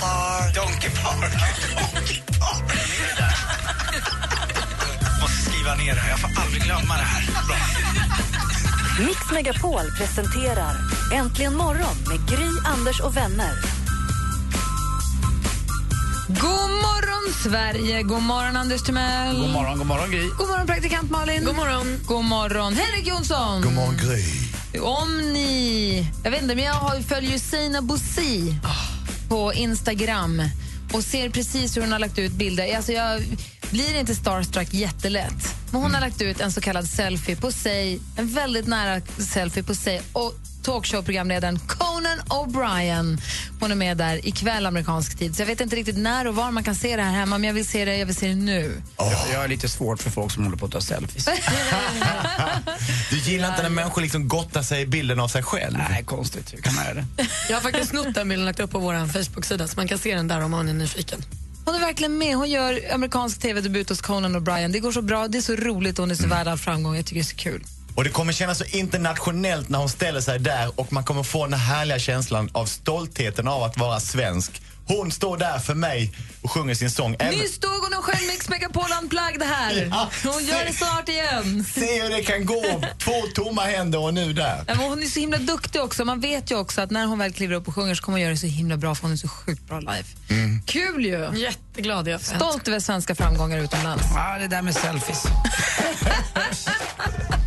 [0.00, 0.54] Park.
[0.54, 1.32] Donkey Park.
[1.76, 2.72] Donkey Park.
[5.20, 6.10] Måste skriva ner det här.
[6.10, 7.22] Jag får aldrig glömma det här.
[7.46, 7.56] Bra.
[9.06, 10.76] Mix Megapol presenterar
[11.12, 13.52] Äntligen morgon med Gry, Anders och vänner.
[16.28, 18.02] God morgon, Sverige!
[18.02, 19.36] God morgon, Anders Timell!
[19.36, 20.28] God morgon, god morgon Gry.
[20.38, 21.44] God morgon, praktikant Malin!
[21.44, 23.62] God morgon, God morgon Henrik Jonsson!
[23.62, 24.24] God morgon, Gry.
[24.80, 26.06] Om ni...
[26.24, 28.54] Jag vet inte, men jag har, följer ju Sina Bosi
[29.30, 30.42] på Instagram
[30.92, 32.76] och ser precis hur hon har lagt ut bilder.
[32.76, 33.22] Alltså jag
[33.70, 35.54] blir inte starstruck jättelätt.
[35.70, 39.62] Men hon har lagt ut en så kallad selfie på sig, en väldigt nära selfie
[39.62, 40.34] på sig och
[40.70, 43.20] talkshow-programledaren Conan O'Brien.
[43.60, 45.36] Hon är med där ikväll amerikansk tid.
[45.36, 47.48] Så jag vet inte riktigt när och var man kan se det här hemma, men
[47.48, 48.82] jag vill se det, jag vill se det nu.
[48.96, 51.28] Jag, jag är lite svårt för folk som håller på att ta selfies.
[53.10, 55.78] Du gillar inte när människor liksom gottar sig i bilden av sig själv?
[55.90, 56.54] Nej, konstigt.
[56.54, 57.06] Hur kan man göra det?
[57.48, 59.98] Jag har faktiskt snott den bilden och lagt upp på vår Facebook-sida så man kan
[59.98, 61.24] se den där om man är nyfiken.
[61.64, 62.36] Hon är verkligen med.
[62.36, 64.68] Hon gör amerikansk tv-debut hos Conan O'Brien.
[64.68, 66.96] Det går så bra, det är så roligt och hon är så värd all framgång.
[66.96, 67.64] Jag tycker det är så kul.
[67.94, 71.44] Och det kommer kännas så internationellt när hon ställer sig där och man kommer få
[71.46, 74.62] den här härliga känslan av stoltheten av att vara svensk.
[74.86, 77.16] Hon står där för mig och sjunger sin sång.
[77.18, 79.88] Även- Nyss stod hon och sjöng Mix Megapol Unplugged här.
[79.90, 81.64] Ja, Hon gör det snart igen.
[81.74, 82.82] Se hur det kan gå.
[82.98, 84.64] Två tomma händer och nu där.
[84.66, 86.04] Ja, men hon är så himla duktig också.
[86.04, 88.22] Man vet ju också att när hon väl kliver upp och sjunger så kommer hon
[88.22, 90.04] göra det så himla bra för hon är så sjukt bra live.
[90.66, 91.30] Kul ju!
[91.38, 94.04] Jätteglad jag Stolt över svenska framgångar utomlands.
[94.14, 95.24] Ja, det där med selfies.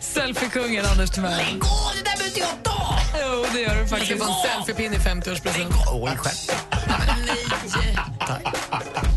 [0.00, 1.58] Selfie-kungen Anders Timell.
[1.58, 2.98] Gå, det där behöver inte jag ta!
[3.22, 4.12] Jo, det gör du faktiskt.
[4.16, 5.72] ska få en selfiepinne i 50-årspresent.
[5.92, 6.60] Oj, själv.
[7.26, 9.09] Nelly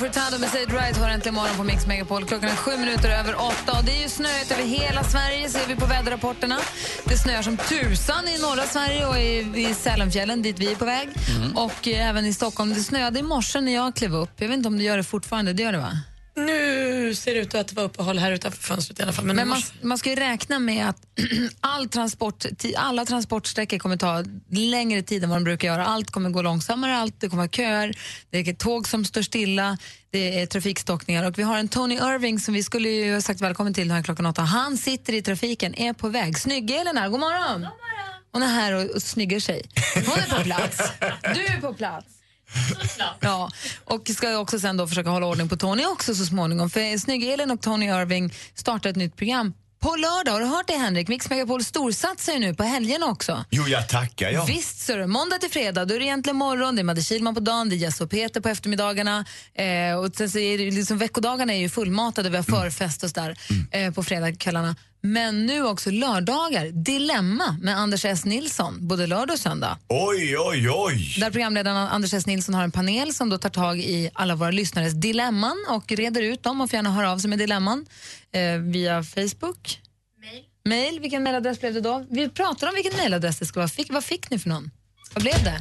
[0.00, 2.24] Furtado med It Right har äntligen morgon på Mix Megapol.
[2.24, 3.78] Klockan är sju minuter över åtta.
[3.78, 6.58] Och det är ju snöigt över hela Sverige ser vi på väderrapporterna.
[7.04, 10.84] Det snöar som tusan i norra Sverige och i, i Sälenfjällen dit vi är på
[10.84, 11.08] väg.
[11.54, 12.74] Och eh, även i Stockholm.
[12.74, 14.30] Det snöade i morse när jag klev upp.
[14.36, 15.52] Jag vet inte om det gör det fortfarande.
[15.52, 15.92] Det gör det va?
[16.36, 19.24] Nu ser det ut att vara uppehåll här utanför fönstret i alla fall.
[19.24, 20.96] Men, Men man, man, ska ju räkna med att
[21.60, 22.44] all transport,
[22.76, 25.86] alla transportsträckor kommer ta längre tid än vad de brukar göra.
[25.86, 27.98] Allt kommer gå långsammare, allt, det kommer vara köer,
[28.30, 29.78] det är tåg som står stilla,
[30.10, 31.26] det är trafikstockningar.
[31.26, 34.02] Och vi har en Tony Irving som vi skulle ju ha sagt välkommen till här
[34.02, 34.42] klockan åtta.
[34.42, 36.38] Han sitter i trafiken, är på väg.
[36.38, 37.52] Snygg-Elin här, god morgon!
[37.52, 38.00] God morgon!
[38.32, 39.62] Hon är här och, och snyggar sig.
[39.94, 40.92] Hon är på plats.
[41.34, 42.19] Du är på plats.
[43.20, 43.50] Ja,
[43.84, 46.70] och ska också sen då försöka hålla ordning på Tony också så småningom.
[46.70, 50.32] För Snygg-Elin och Tony Irving startar ett nytt program på lördag.
[50.32, 51.08] Har du hört det Henrik?
[51.08, 53.44] Mix Megapol storsatsar ju nu på helgen också.
[53.50, 54.30] Jo, jag tackar.
[54.30, 54.44] Ja.
[54.44, 55.06] Visst så du.
[55.06, 57.74] Måndag till fredag, då är det egentligen morgon, det är Madde Kihlman på dagen, det
[57.74, 59.24] är Jess och Peter på eftermiddagarna.
[59.54, 63.10] Eh, och sen så är det, liksom, veckodagarna är ju fullmatade, vi har förfest och
[63.10, 63.38] sådär
[63.70, 64.76] eh, på fredagskvällarna.
[65.02, 68.24] Men nu också lördagar, Dilemma med Anders S.
[68.24, 69.78] Nilsson, både lördag och söndag.
[69.88, 71.14] Oj, oj, oj.
[71.20, 72.26] Där programledaren Anders S.
[72.26, 76.22] Nilsson har en panel som då tar tag i alla våra lyssnares dilemman och reder
[76.22, 77.86] ut dem och får gärna höra av sig med dilemman
[78.32, 79.80] eh, via Facebook.
[80.20, 80.44] Mail.
[80.64, 81.00] Mail.
[81.00, 82.06] Vilken mailadress blev det då?
[82.10, 83.68] Vi pratar om vilken mailadress det ska vara.
[83.68, 84.70] Fick, vad fick ni för någon?
[85.14, 85.58] Vad blev det?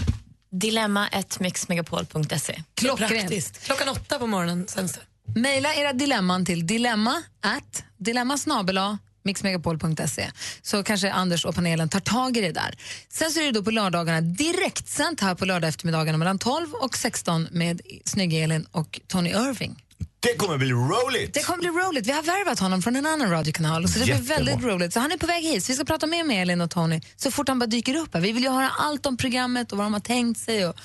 [0.52, 2.64] Dilemma.mixmegapol.se.
[2.74, 3.60] Klockrent.
[3.66, 5.02] Klockan åtta på morgonen sänds det.
[5.40, 10.32] Maila era dilemman till dilemma at dilemma snabela mixmegapol.se
[10.62, 12.78] så kanske Anders och panelen tar tag i det där.
[13.10, 16.98] Sen så är det då på lördagarna direktsänt här på lördag eftermiddagarna mellan 12 och
[16.98, 19.84] 16 med Snygg-Elin och Tony Irving.
[20.22, 21.34] Det kommer bli roligt.
[21.34, 22.08] Det kommer bli roligt.
[22.08, 24.94] Vi har värvat honom från en annan radiokanal så det blir väldigt roligt.
[24.94, 25.64] Så han är på väg hit.
[25.64, 28.14] Så vi ska prata mer med Elin och Tony så fort han bara dyker upp
[28.14, 28.22] här.
[28.22, 30.68] Vi vill ju höra allt om programmet och vad de har tänkt sig.
[30.68, 30.76] Och...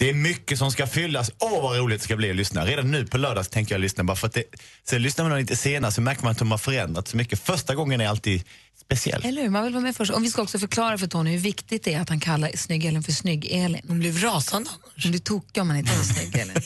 [0.00, 1.30] Det är mycket som ska fyllas.
[1.38, 2.66] Åh, vad roligt det ska bli att lyssna.
[2.66, 4.04] Redan nu på lördags tänker jag lyssna.
[4.04, 4.44] Bara för att det,
[4.84, 7.40] sen lyssnar man lite senare så märker man att de har förändrats så mycket.
[7.40, 8.42] Första gången är alltid
[8.80, 9.24] speciell.
[9.24, 9.48] Eller hur?
[9.48, 10.12] Man vill vara med först.
[10.12, 13.02] Och vi ska också förklara för Tony hur viktigt det är att han kallar Snygg-Elin
[13.02, 13.84] för Snygg-Elin.
[13.88, 15.04] Hon blev rasande annars.
[15.04, 16.62] Du tokig om man inte är Snygg-Elin.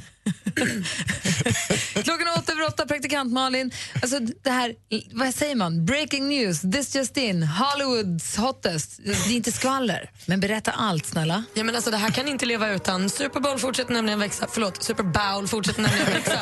[2.04, 3.72] Klockan åtta över åtta, praktikant Praktikant Malin,
[4.02, 4.74] alltså det här,
[5.12, 5.84] vad säger man?
[5.84, 9.00] Breaking news, this just in, Hollywoods hottest.
[9.04, 11.44] Det är inte skvaller, men berätta allt snälla.
[11.54, 13.10] Ja, men alltså, det här kan inte leva utan.
[13.10, 14.46] Super Bowl fortsätter nämligen växa.
[14.50, 16.38] Förlåt, Super Bowl fortsätter nämligen växa.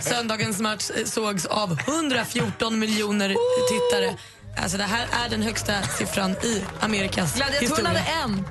[0.10, 4.16] Söndagens match eh, sågs av 114 miljoner tittare.
[4.56, 8.22] Alltså det här är den högsta siffran i Amerikas Gladiatorerna hade historia.
[8.24, 8.44] en.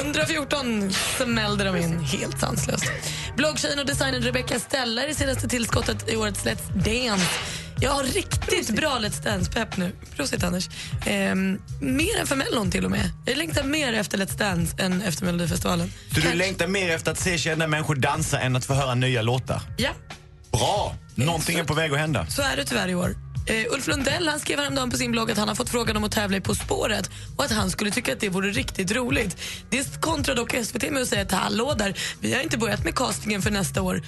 [0.06, 1.98] 114 smällde de in.
[2.00, 2.84] Helt sanslöst.
[3.36, 7.26] Bloggtjejen och designern Rebecca Stella är det senaste tillskottet i årets Let's Dance.
[7.80, 9.92] Jag har riktigt bra Let's Dance-pepp nu.
[10.16, 10.68] Prosit, Anders.
[11.06, 13.10] Ehm, mer än för Mellon, till och med.
[13.26, 15.92] Jag längtar mer efter Let's Dance än efter Melodifestivalen.
[16.14, 19.22] Så du längtar mer efter att se kända människor dansa än att få höra nya
[19.22, 19.60] låtar?
[19.76, 19.90] Ja,
[20.52, 20.94] Bra!
[21.14, 22.26] Någonting är på väg att hända.
[22.26, 23.16] så är det tyvärr i år.
[23.50, 26.04] Uh, Ulf Lundell han skrev häromdagen på sin blogg att han har fått frågan om
[26.04, 29.36] att tävla i På spåret och att han skulle tycka att det vore riktigt roligt.
[29.70, 32.94] Det kontrar dock SVT med att säga att hallå där, vi har inte börjat med
[32.94, 34.02] castingen för nästa år.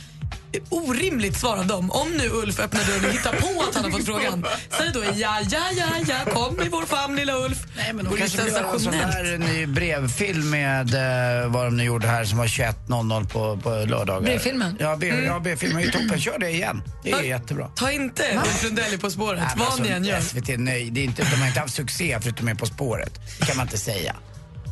[0.70, 1.90] Orimligt svar av dem.
[1.90, 4.46] Om nu Ulf öppnar dörren och hittar på att han har fått frågan,
[4.78, 7.58] säg då ja, ja, ja, ja, kom i vår famn lilla Ulf.
[7.76, 10.94] Nej, men de kanske vill göra en sån där ny brevfilm med
[11.42, 14.20] eh, vad de nu gjorde här som var 21.00 på, på lördagar.
[14.20, 14.76] Brevfilmen?
[14.80, 16.20] Ja, B, ja, brevfilmen är ju toppen.
[16.20, 16.82] Kör det igen.
[17.02, 17.22] Det är Ja.
[17.22, 17.68] jättebra.
[17.74, 20.20] Ta inte Ulf Lundell i På spåret, vad alltså, ni än gör.
[20.20, 23.20] SVT, nej, det är inte, de har inte haft succé förutom På spåret.
[23.40, 24.16] Det kan man inte säga.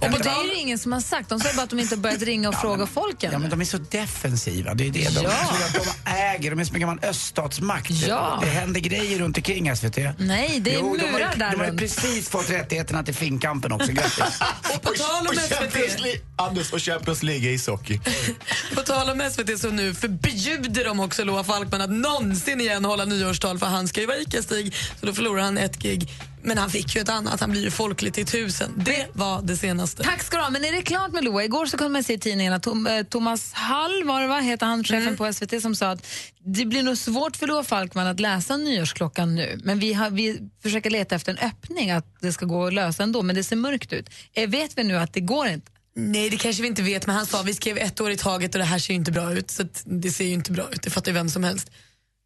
[0.03, 1.29] Och det är ju ingen som har sagt.
[1.29, 3.33] De säger bara att de inte har börjat ringa och fråga folken.
[3.33, 4.75] Ja, men de är så defensiva.
[4.75, 5.15] Det är det.
[5.15, 5.31] De, Ja.
[5.31, 7.91] att de äger, de är som en gammal öststatsmakt.
[7.91, 8.39] Ja.
[8.43, 9.97] Det händer grejer runt omkring SVT.
[10.19, 13.15] Nej, det är Jo, de har, murar där de har ju precis fått rättigheterna till
[13.15, 13.93] Finnkampen också.
[13.93, 14.19] Grattis.
[14.75, 18.01] Och på tal om SVT, Anders och Champions League i ishockey.
[18.75, 23.05] På tal om SVT så nu förbjuder de också Loa Falkman att någonsin igen hålla
[23.05, 26.09] nyårstal för han ska ju vara ICA-Stig så då förlorar han ett gig.
[26.45, 28.73] Men han fick ju ett annat, han blir ju folkligt i tusen.
[28.77, 30.03] Det var det senaste.
[30.03, 30.51] Tack ska du ha.
[30.51, 31.45] Men är det klart med Loa?
[31.45, 34.41] Igår så kunde man se i tidningen att Tom, eh, Thomas Hall, var det va?
[34.41, 35.17] heter han, chefen Mm.
[35.17, 36.07] på SVT, som sa att
[36.45, 39.61] det blir nog svårt för Loa Falkman att läsa nyårsklockan nu.
[39.65, 43.03] Men vi, har, vi försöker leta efter en öppning, att det ska gå att lösa
[43.03, 43.23] ändå.
[43.23, 44.11] Men det ser mörkt ut.
[44.35, 45.71] Eh, vet vi nu att det går inte?
[45.97, 48.55] Nej, det kanske vi inte vet, men han sa vi skrev ett år i taget
[48.55, 49.51] och det här ser ju inte bra ut.
[49.51, 51.71] Så det ser ju inte bra ut, det fattar ju vem som helst.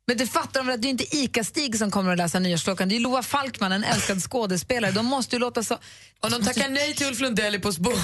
[0.09, 2.89] Men det fattar de väl att det är inte ICA-Stig som kommer att läsa nyårsklockan.
[2.89, 4.91] Det är Loa Falkman, en älskad skådespelare.
[4.91, 5.79] De måste ju låta så...
[6.21, 7.99] Om de tackar nej till Ulf Lundell i På spåret,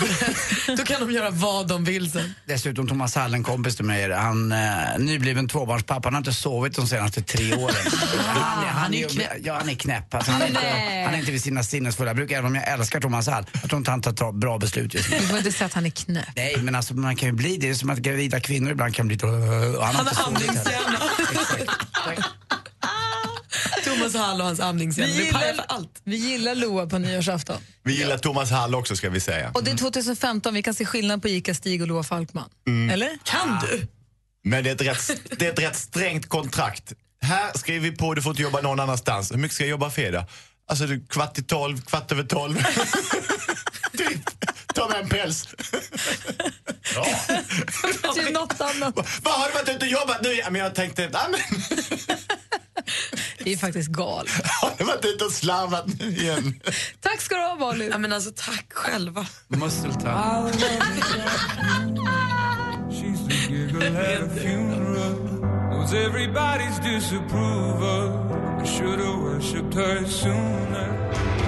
[0.77, 2.35] då kan de göra vad de vill sen.
[2.47, 4.59] Dessutom Thomas Hall, en kompis till mig, han eh,
[4.99, 7.75] nybliven tvåbarnspappa, han har inte sovit de senaste tre åren.
[8.27, 10.15] han, han, är ju, ja, han är knäpp.
[10.15, 10.61] Alltså, han, är inte,
[11.07, 12.15] han är inte vid sina sinnesfulla.
[12.15, 14.95] Brukar, även om jag älskar Thomas Hall, jag tror inte han tar ta- bra beslut
[14.95, 15.19] just nu.
[15.21, 16.27] Du får inte säga att han är knäpp.
[16.37, 17.67] Nej, men alltså man kan ju bli det.
[17.67, 19.17] Det är som att gravida kvinnor ibland kan bli...
[19.17, 21.22] Och han, Han inte har sovit.
[23.85, 25.13] Thomas Hall och hans amningshjärna.
[25.13, 26.01] Vi gillar, för allt.
[26.05, 27.57] vi gillar Loa på nyårsafton.
[27.83, 29.51] Vi gillar Thomas Hall också ska vi säga.
[29.55, 32.51] Och det är 2015, vi kan se skillnad på ICA-Stig och Loa Falkman.
[32.93, 33.11] Eller?
[33.25, 33.87] Kan du?
[34.45, 36.93] Men det är, ett rätt, det är ett rätt strängt kontrakt.
[37.23, 39.33] Här skriver vi på, du får inte jobba någon annanstans.
[39.33, 40.27] Hur mycket ska jag jobba fredag?
[40.67, 42.57] Alltså du, kvart i tolv, kvart över tolv.
[43.99, 44.31] typ,
[44.75, 45.47] ta med en päls.
[48.15, 48.95] Till något annat.
[49.23, 50.41] Vad har du varit ute och jobbat nu?
[50.51, 51.41] Men jag tänkte, ja, men,
[53.39, 54.33] Det är faktiskt galet.
[54.61, 56.61] har du varit ute och slarvat nu igen?
[57.01, 57.89] Tack ska du ha, Malin.
[57.91, 59.27] Ja, men alltså, tack själva.
[59.49, 60.53] Muscle time.
[65.95, 68.63] Everybody's disapproval.
[68.63, 71.42] I should have worshipped her sooner.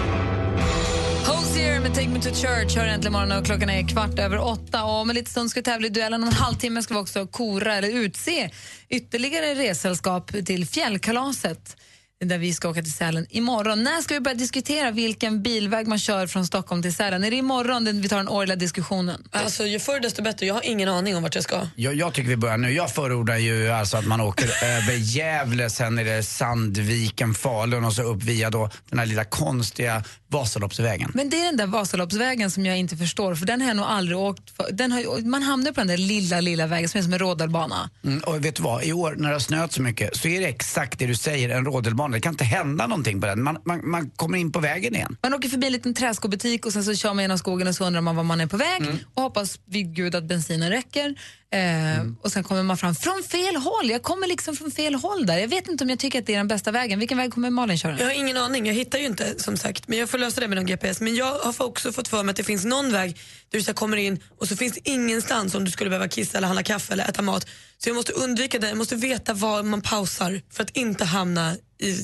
[1.55, 4.85] Sear med Take Me To Church hör äntligen morgon och klockan är kvart över åtta.
[4.85, 6.23] Och om en liten stund ska vi tävla i duellen.
[6.23, 8.51] Om en halvtimme ska vi också kora eller utse
[8.89, 11.77] ytterligare ressällskap till fjällkalaset
[12.25, 13.83] där vi ska åka till Sälen imorgon.
[13.83, 17.25] När ska vi börja diskutera vilken bilväg man kör från Stockholm till Sälen?
[17.25, 19.29] Är det imorgon den vi tar den årliga diskussionen?
[19.31, 20.47] Alltså, ju förr desto bättre.
[20.47, 21.61] Jag har ingen aning om vart jag ska.
[21.77, 22.73] Jag, jag tycker vi börjar nu.
[22.73, 27.93] Jag förordar ju alltså att man åker över Gävle, sen är det Sandviken, Falun och
[27.93, 30.05] så upp via då den här lilla konstiga
[30.35, 31.11] Vasaloppsvägen.
[31.15, 33.87] Men det är den där Vasaloppsvägen som jag inte förstår, för den har jag nog
[33.87, 34.69] aldrig åkt för.
[34.73, 37.91] Den har, man hamnar på den där lilla, lilla vägen som är som en rodelbana.
[38.05, 40.41] Mm, och vet du vad, i år när det har snöat så mycket så är
[40.41, 42.14] det exakt det du säger, en rodelbana.
[42.15, 43.43] Det kan inte hända någonting på den.
[43.43, 45.17] Man, man, man kommer in på vägen igen.
[45.23, 47.85] Man åker förbi en liten träskobutik och sen så kör man genom skogen och så
[47.85, 48.83] undrar man var man är på väg
[49.15, 51.15] och hoppas vid gud att bensinen räcker.
[51.55, 53.91] Eh, Och sen kommer man fram från fel håll.
[53.91, 55.39] Jag kommer liksom från fel håll där.
[55.39, 56.99] Jag vet inte om jag tycker att det är den bästa vägen.
[56.99, 57.99] Vilken väg kommer Malin köra?
[57.99, 59.89] Jag har ingen aning, jag hittar ju inte som sagt.
[59.89, 61.01] Men jag får lösa det med någon GPS.
[61.01, 63.17] Men jag har också fått för mig att det finns någon väg
[63.51, 66.39] där du så kommer in och så finns det ingenstans om du skulle behöva kissa
[66.39, 67.47] eller handla kaffe eller äta mat.
[67.79, 71.56] Så jag måste undvika det, jag måste veta var man pausar för att inte hamna.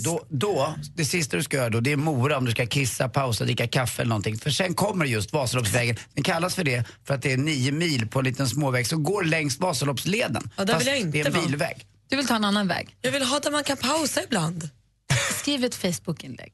[0.04, 3.08] Då, då, det sista du ska göra då, det är Mora om du ska kissa,
[3.08, 4.38] pausa, dricka kaffe eller någonting.
[4.38, 5.96] För sen kommer just Vasaloppsvägen.
[6.14, 9.02] Den kallas för det för att det är nio mil på en liten småväg som
[9.02, 10.50] går längs Vasaloppsleden.
[10.56, 11.86] Ja, där vill jag inte det är en bilväg.
[12.08, 12.96] Du vill ta en annan väg.
[13.00, 14.68] Jag vill ha där man kan pausa ibland.
[15.40, 16.52] Skriv ett Facebook-inlägg.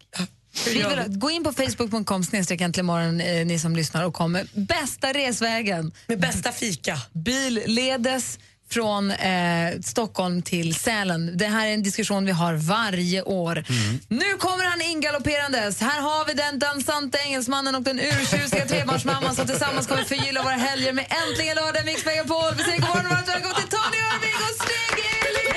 [1.08, 4.46] gå in på facebook.com snedstreck äntligen morgon, eh, ni som lyssnar och kommer.
[4.54, 5.92] Bästa resvägen.
[6.06, 6.98] Med bästa fika.
[7.12, 8.38] Billedes
[8.70, 11.36] från eh, Stockholm till Sälen.
[11.38, 13.64] Det här är en diskussion vi har varje år.
[14.08, 15.80] Nu kommer han ingalopperandes.
[15.80, 20.52] Här har vi den dansante engelsmannen och den urtjusiga trebarnsmamman som tillsammans kommer förgylla våra
[20.52, 22.54] helger med Äntligen lördag Mix Megapol.
[22.56, 25.56] Vi säger god morgon och varmt välkommen till Tony Irving och Snygg Elin!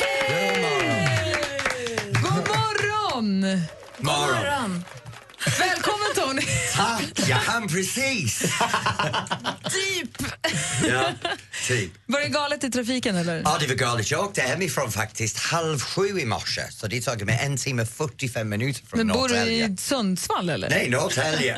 [2.24, 3.62] God morgon!
[3.98, 4.84] Morgon.
[5.46, 6.42] Välkommen Tony!
[6.76, 8.40] Tack, jag hann precis.
[9.70, 10.32] typ.
[10.90, 11.14] Ja,
[11.68, 11.92] typ.
[12.06, 13.42] Var det galet i trafiken eller?
[13.46, 14.12] Ja, det var galet.
[14.12, 18.50] Jag åkte hemifrån faktiskt halv sju i morse så det tog mig en timme 45
[18.50, 20.70] minuter från Men bor du i Sundsvall eller?
[20.70, 21.58] Nej, Norrtälje.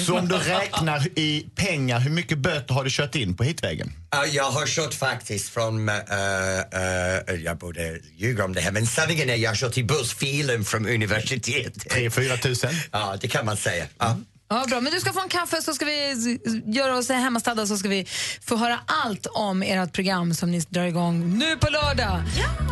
[0.06, 3.92] Så om du räknar i pengar, hur mycket böter har du kört in på hitvägen?
[4.10, 8.86] Ja, jag har kört faktiskt från, uh, uh, jag borde ljuga om det här, men
[8.86, 11.89] sanningen är jag har kört i bussfilen från universitetet.
[11.90, 12.70] 3-4 tusen?
[12.92, 13.86] Ja, det kan man säga.
[13.98, 14.16] Ja.
[14.52, 14.80] Ja, bra.
[14.80, 18.06] Men du ska få en kaffe så ska vi göra oss hemmastadda så ska vi
[18.44, 22.22] få höra allt om ert program som ni drar igång nu på lördag.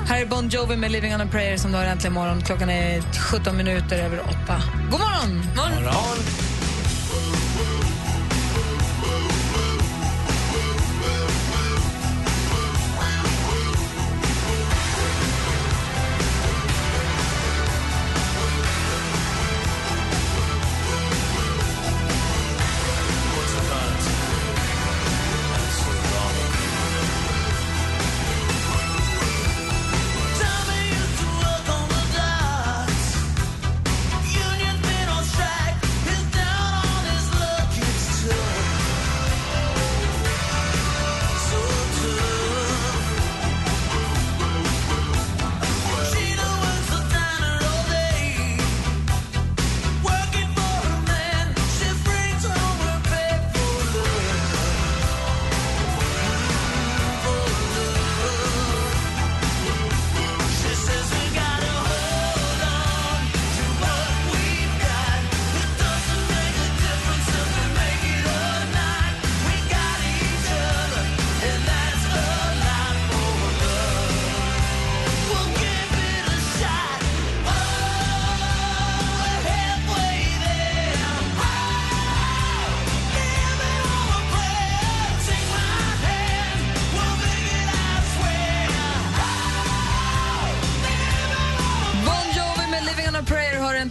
[0.09, 2.43] Här är Bon Jovi med Living on a prayer som du har äntligen morgon.
[2.43, 4.63] Klockan är 17 minuter över 8.
[4.91, 5.43] God morgon!
[5.57, 5.85] morgon.
[5.85, 6.58] Bon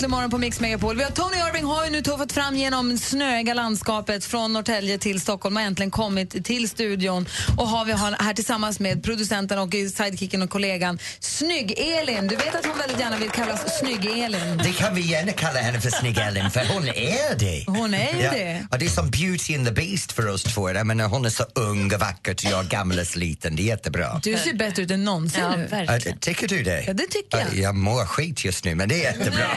[0.07, 0.97] äntligen morgon på Mix Megapol.
[0.97, 5.21] Vi har Tony Irving har ju nu tuffat fram genom snöiga landskapet från Norrtälje till
[5.21, 7.25] Stockholm och äntligen kommit till studion.
[7.57, 12.27] Och har vi här tillsammans med producenten och sidekicken och kollegan Snygg-Elin.
[12.27, 14.57] Du vet att hon väldigt gärna vill kallas Snygg-Elin.
[14.63, 17.63] Det kan vi gärna kalla henne för Snygg-Ellen, för hon är det.
[17.67, 18.31] Hon är ja.
[18.31, 18.67] det.
[18.71, 20.71] Och det är som Beauty and the Beast för oss två.
[20.71, 23.55] Jag menar, hon är så ung och vacker och jag är gammal och sliten.
[23.55, 24.19] Det är jättebra.
[24.23, 25.85] Du ser bättre ut än någonsin nu.
[25.87, 26.83] Ja, tycker du det?
[26.87, 27.47] Ja, det tycker jag.
[27.47, 29.47] Ja, Jag mår skit just nu, men det är jättebra.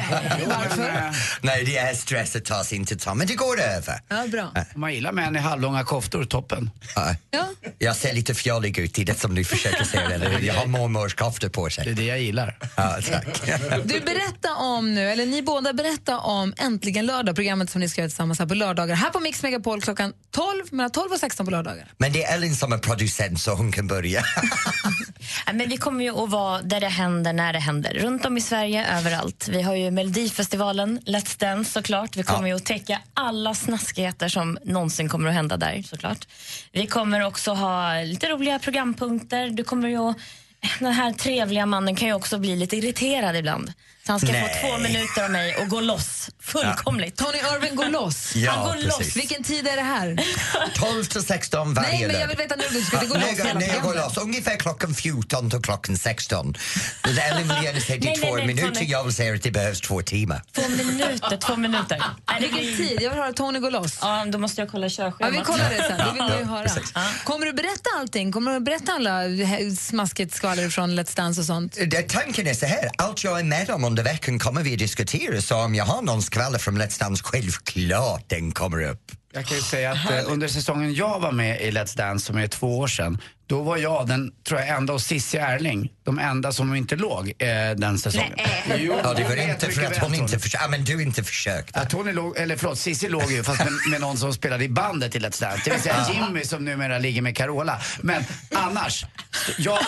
[0.46, 1.16] Varför?
[1.40, 4.00] Nej, det är stresset tar sig inte ta, men det går över.
[4.08, 4.52] Ja, bra.
[4.74, 6.70] Om man gillar män i halvlånga koftor, toppen.
[6.94, 7.14] Ja.
[7.30, 7.46] Ja.
[7.78, 10.10] Jag ser lite fjollig ut, det är det som du försöker säga.
[10.10, 10.40] Eller?
[10.40, 11.84] Jag har mormors koftor på sig.
[11.84, 12.58] Det är det jag gillar.
[12.76, 13.42] Ja, tack.
[13.84, 18.00] Du berätta om nu, eller ni båda berätta om Äntligen lördag, programmet som ni ska
[18.00, 18.94] göra tillsammans här på lördagar.
[18.94, 21.92] Här på Mix Megapol klockan 12, mellan 12 och 16 på lördagar.
[21.98, 24.24] Men det är Ellen som är producent så hon kan börja.
[25.46, 27.94] Ja, Men vi kommer ju att vara där det händer när det händer.
[27.94, 29.48] Runt om i Sverige, överallt.
[29.48, 29.90] Vi har ju
[30.30, 32.16] Melodifestivalen, Let's Dance såklart.
[32.16, 36.28] Vi kommer ju att täcka alla snaskigheter som någonsin kommer att hända där såklart.
[36.72, 39.50] Vi kommer också ha lite roliga programpunkter.
[39.50, 40.16] Du kommer ju att,
[40.78, 43.72] den här trevliga mannen kan ju också bli lite irriterad ibland.
[44.06, 44.58] Så han ska Nej.
[44.62, 47.16] få två minuter av mig och gå loss fullkomligt.
[47.16, 48.32] Tony Irving går loss.
[48.36, 48.98] Ja, Han går precis.
[48.98, 49.16] loss.
[49.16, 50.24] Vilken tid är det här?
[50.74, 53.38] 12 till 16 varje Nej, men jag vill veta när du ska gå Ja, loss
[53.38, 56.54] när, hela när jag går loss, ungefär klockan 14 till klockan 16.
[57.04, 58.86] Ellen vill gärna säga det är nej, två nej, minuter, Tony.
[58.86, 60.42] jag vill säga att det behövs två timmar.
[60.52, 62.02] Två minuter, två minuter.
[62.40, 62.98] Vilken tid?
[63.00, 63.98] Jag vill höra Tony gå loss.
[64.00, 65.32] Ja, då måste jag kolla Ja, körschemat.
[65.34, 65.98] vi kollar det sen.
[65.98, 66.62] Det vill man ju Ja, höra.
[66.62, 66.92] precis.
[67.24, 68.32] Kommer du berätta allting?
[68.32, 69.22] Kommer du berätta alla
[69.78, 71.76] smaskigt skvaller från Let's Dance och sånt?
[71.86, 74.78] Det- Tanken är så här, allt jag är med om under veckan kommer vi att
[74.78, 79.12] diskutera så om jag har någon skvaller från Let's Dance, självklart den kommer upp.
[79.32, 82.36] Jag kan ju säga att eh, under säsongen jag var med i Let's Dance, som
[82.38, 86.18] är två år sedan, då var jag den, tror jag, enda och Cissi Erling, de
[86.18, 88.32] enda som inte låg eh, den säsongen.
[88.78, 90.22] Jo, Ja, det var vet inte för mycket att väl, hon Tony.
[90.22, 90.64] inte försökte.
[90.64, 91.80] Ja, men du inte försökte.
[91.80, 94.68] Ja, Tony låg, eller förlåt, Cissi låg ju fast med, med någon som spelade i
[94.68, 95.60] bandet i Let's Dance.
[95.64, 97.80] Det vill säga Jimmy som numera ligger med Carola.
[98.00, 99.04] Men annars,
[99.58, 99.78] jag,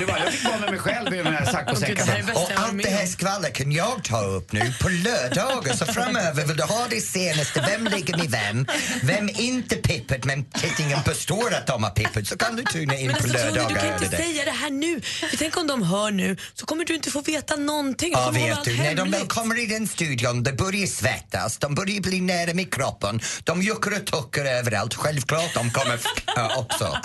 [0.00, 2.30] det var, jag fick vara med mig själv i den här saccosäcken.
[2.34, 5.72] Och allt det här skvallret kan jag ta upp nu på lördagar.
[5.74, 8.66] Så framöver vill du ha det senaste, vem ligger med vem,
[9.02, 13.06] vem inte pippet men tittningen påstår att de har pippet så kan du tuna in
[13.06, 13.80] Men på alltså Tony, du lördagar.
[13.80, 15.00] kan inte det säga det här nu.
[15.00, 18.12] För tänk om de hör nu så kommer du inte få veta någonting.
[18.12, 21.74] Ja, kommer vet du, när de väl kommer i den studion, de börjar svettas, de
[21.74, 24.94] börjar bli nära med kroppen, de juckar och tuckar överallt.
[24.94, 26.00] Självklart, de kommer
[26.36, 26.96] äh, också.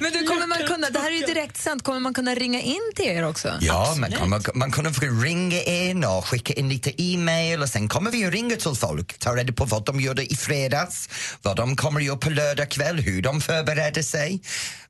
[0.00, 2.60] Men du, kommer man kunna, det här är ju direkt sänt, kommer man kunna ringa
[2.60, 3.52] in till er också?
[3.60, 7.88] Ja, man, kommer, man kunde få ringa in och skicka in lite e-mail och sen
[7.88, 11.08] kommer vi att ringa till folk, ta reda på vad de gjorde i fredags,
[11.42, 14.40] vad de kommer göra på lördag kväll, hur de förbereder sig,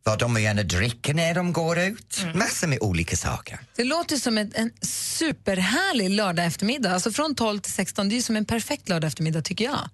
[0.02, 2.24] vad de gärna dricker när de går ut.
[2.34, 3.58] Massor med olika saker.
[3.76, 6.92] Det låter som ett, en superhärlig lördag eftermiddag.
[6.92, 9.90] Alltså från 12 till 16, det är som en perfekt lördag eftermiddag tycker jag.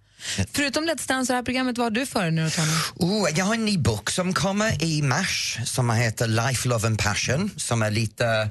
[0.52, 2.70] Förutom Let's Dance och det här programmet, vad har du för dig nu Tony?
[2.94, 6.98] Oh, jag har en ny bok som kommer i mars som heter Life, Love and
[6.98, 8.50] Passion som är lite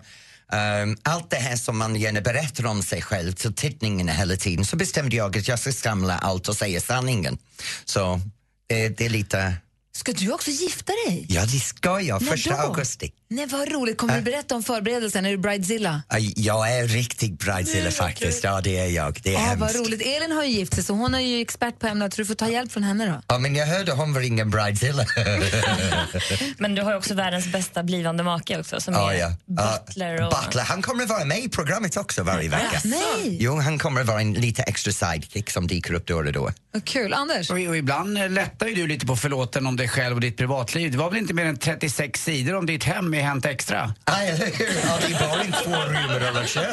[0.54, 4.66] Um, allt det här som man gärna berättar om sig själv till tittningen hela tiden
[4.66, 7.38] så bestämde jag att jag ska samla allt och säga sanningen.
[7.86, 8.20] Så
[8.68, 9.54] det, det är lite...
[9.94, 11.26] Ska du också gifta dig?
[11.30, 12.22] Ja, det ska jag.
[12.22, 12.58] När Första då?
[12.58, 13.12] augusti.
[13.30, 13.98] Nej, vad roligt.
[13.98, 14.24] Kommer du Äh.
[14.24, 15.26] berätta om förberedelsen?
[15.26, 16.02] Är du bridezilla?
[16.36, 18.44] Jag är riktigt bridezilla faktiskt.
[18.44, 19.20] Ja, det är jag.
[19.24, 19.76] Det är Ja, vad hemskt.
[19.88, 20.02] roligt.
[20.02, 22.34] Elin har ju gift sig, så hon är ju expert på ämnet, så du får
[22.36, 23.22] ta hjälp från henne då.
[23.28, 25.06] Ja, men jag hörde hon var ingen bridezilla.
[26.58, 29.32] Men du har ju också världens bästa blivande make också som Ja, är ja.
[29.46, 30.22] butler.
[30.28, 30.34] Och...
[30.46, 32.82] Butler, han kommer att vara med i programmet också varje vecka.
[32.84, 33.38] Nej.
[33.40, 36.52] Jo, han kommer att vara en lite extra sidekick som dyker upp då och då.
[36.72, 37.14] Vad kul.
[37.14, 37.50] Anders?
[37.50, 40.92] Och, och ibland lättar ju du lite på förlåten om dig själv och ditt privatliv.
[40.92, 43.94] Det var väl inte mer än 36 sidor om ditt hem i Hänt Extra?
[44.06, 44.68] Ja, eller hur?
[44.88, 46.66] Ja, det är bara en två rum och kök.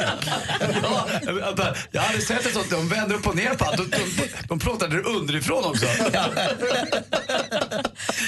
[0.83, 3.77] Ja, jag bara- jag hade sett ett sånt, de vände upp och ner på allt.
[3.77, 5.85] De, de, de plåtade det underifrån också.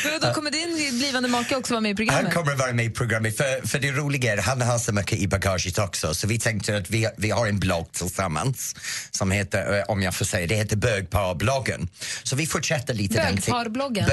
[0.04, 2.34] Men Då kommer din blivande make också vara med i Han programmet?
[2.34, 3.38] kommer att vara med i programmet.
[3.38, 6.78] För, för det roliga är han har så mycket i bagaget också så vi tänkte
[6.78, 8.76] att vi, vi har en blogg tillsammans
[9.12, 11.90] som heter, eh, om jag får säga, det heter Bögparbloggen.
[12.24, 13.14] Så vi fortsätter lite
[13.48, 14.06] Bögparbloggen?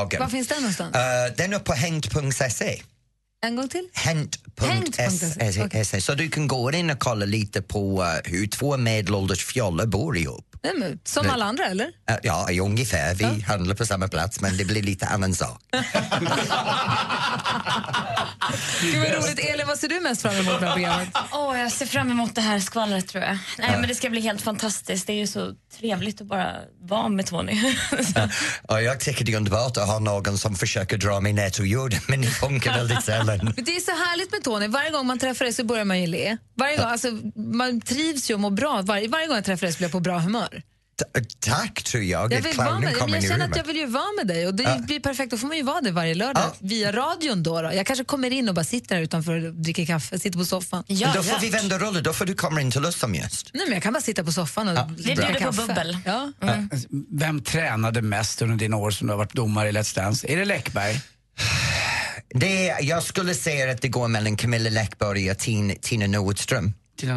[0.00, 0.20] Bloggen.
[0.20, 0.96] Var finns den någonstans?
[0.96, 2.82] Uh, den är på hänt.se.
[3.42, 3.88] En gång till?
[3.94, 6.00] Hänt.se.
[6.00, 10.16] Så du kan gå in och kolla lite på eh, hur två medelålders fjollar bor
[10.18, 10.46] ihop.
[10.62, 11.84] Nej, men, som alla andra, eller?
[12.10, 13.14] Eh, Ja, ungefär.
[13.14, 15.60] Vi handlar på samma plats men det blir lite annan sak.
[18.82, 19.38] Gud vad roligt.
[19.38, 21.08] Elin, vad ser du mest fram emot med programmet?
[21.32, 23.38] Åh, jag ser fram emot det här skvallret tror jag.
[23.58, 23.78] Nej, Ja.
[23.78, 25.06] men det ska bli helt fantastiskt.
[25.06, 27.74] Det är ju så trevligt att bara vara med Tony.
[28.68, 31.70] Och jag tycker det är underbart att ha någon som försöker dra mig ner till
[31.70, 33.29] jorden men det funkar väldigt sällan.
[33.42, 34.66] Men det är så härligt med Tony.
[34.68, 36.36] Varje gång man träffar dig så börjar man ju le.
[36.54, 38.82] Varje gång, alltså, man trivs ju och mår bra.
[38.82, 40.62] Varje, varje gång jag träffar dig så blir jag på bra humör.
[40.96, 42.32] Ta- Tack tror jag.
[42.32, 44.46] Jag, vill vara med, men kommer jag känner att jag vill ju vara med dig
[44.46, 44.78] och det Ja.
[44.78, 45.30] blir perfekt.
[45.30, 47.42] Då får man ju vara det varje lördag via radion.
[47.42, 47.72] Då, då.
[47.72, 50.84] Jag kanske kommer in och bara sitter här utanför och dricker kaffe, sitter på soffan.
[50.88, 53.50] Men då får vi vända rullen, då får du komma in till oss som gäst.
[53.52, 55.66] Nej, men jag kan bara sitta på soffan och dricka bjuder på kaffe.
[55.66, 55.98] bubbel.
[56.04, 56.32] Ja.
[57.10, 60.26] Vem tränade mest under dina år som du har varit domare i Let's Dance?
[60.32, 61.00] Är det Läckberg?
[62.28, 66.74] Det, är- jag skulle säga att det går mellan Camilla Läckberg och Tina, Tina Nordström.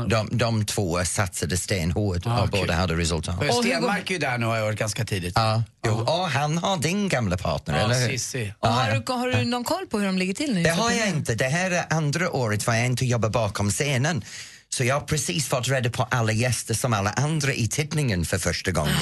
[0.07, 3.39] De, de två satsade stenhårt och båda hade resultat.
[3.39, 5.33] För Stenmark är ju där nu har jag hört ganska tidigt.
[5.35, 8.09] Ja, jo, och han har din gamla partner, Ja, eller hur?
[8.09, 8.53] Cissi.
[8.59, 10.63] Och har, du, har du någon koll på hur de ligger till nu?
[10.63, 11.35] Det har jag inte.
[11.35, 14.23] Det här är andra året var jag inte jobbar bakom scenen.
[14.69, 18.37] Så jag har precis fått reda på alla gäster som alla andra i tittningen för
[18.37, 18.93] första gången.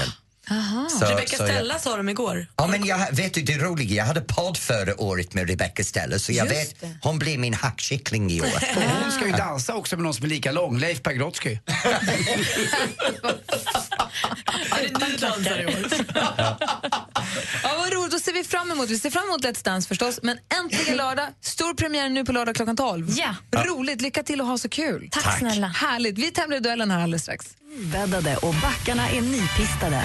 [0.52, 0.90] Aha.
[0.90, 2.48] Så- Rebecca så jag- Stella sa de igår.
[2.58, 6.20] Ja, men jag, vet du det roliga, jag hade podd förra året med Rebecca Stella
[6.20, 6.90] så jag Just vet, det.
[7.02, 8.46] hon blir min hackkyckling i år.
[8.46, 11.58] Och hon ska ju dansa också med någon som är lika lång, Leif Pagrotsky.
[16.14, 16.58] Ja,
[17.82, 18.12] vad roligt.
[18.12, 18.90] Då ser vi fram emot.
[18.90, 20.20] Vi ser fram emot Let's Dance förstås.
[20.24, 21.28] Men äntligen lördag.
[21.42, 23.08] Stor premiär nu på lördag klockan 12.
[23.10, 23.36] Ja.
[23.64, 24.02] Roligt.
[24.02, 25.08] Lycka till och ha så kul.
[25.12, 25.40] Tack Tack.
[25.40, 25.68] snälla.
[25.68, 26.18] Härligt.
[26.18, 27.46] Vi tävlar i duellen här alldeles strax.
[27.94, 30.04] Bäddade och backarna är nypistade.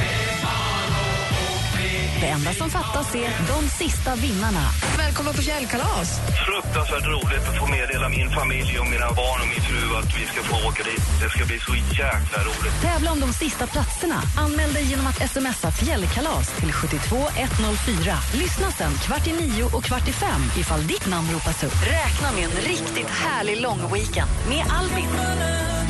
[2.21, 4.65] Det enda som fattas är de sista vinnarna.
[4.99, 6.09] Välkomna på fjällkalas.
[6.47, 10.25] Fruktansvärt roligt att få meddela min familj och mina barn och min fru att vi
[10.27, 11.05] ska få åka dit.
[11.23, 12.75] Det ska bli så jäkla roligt.
[12.83, 14.19] Tävla om de sista platserna.
[14.37, 18.19] Anmäl dig genom att smsa fjällkalas till 72104.
[18.43, 21.77] Lyssna sen kvart i nio och kvart i fem ifall ditt namn ropas upp.
[21.97, 25.11] Räkna med en riktigt härlig lång weekend med Albin,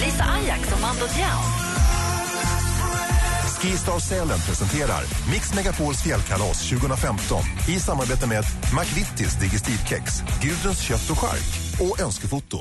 [0.03, 1.66] Lisa Ajax och Mando Diao.
[3.63, 8.45] Skistar Sälen presenterar Mix Megapols fjällkalas 2015 i samarbete med
[8.79, 10.05] McVittys Digestivkex,
[10.43, 11.49] Gudruns kött och chark
[11.81, 12.59] och Önskefoto.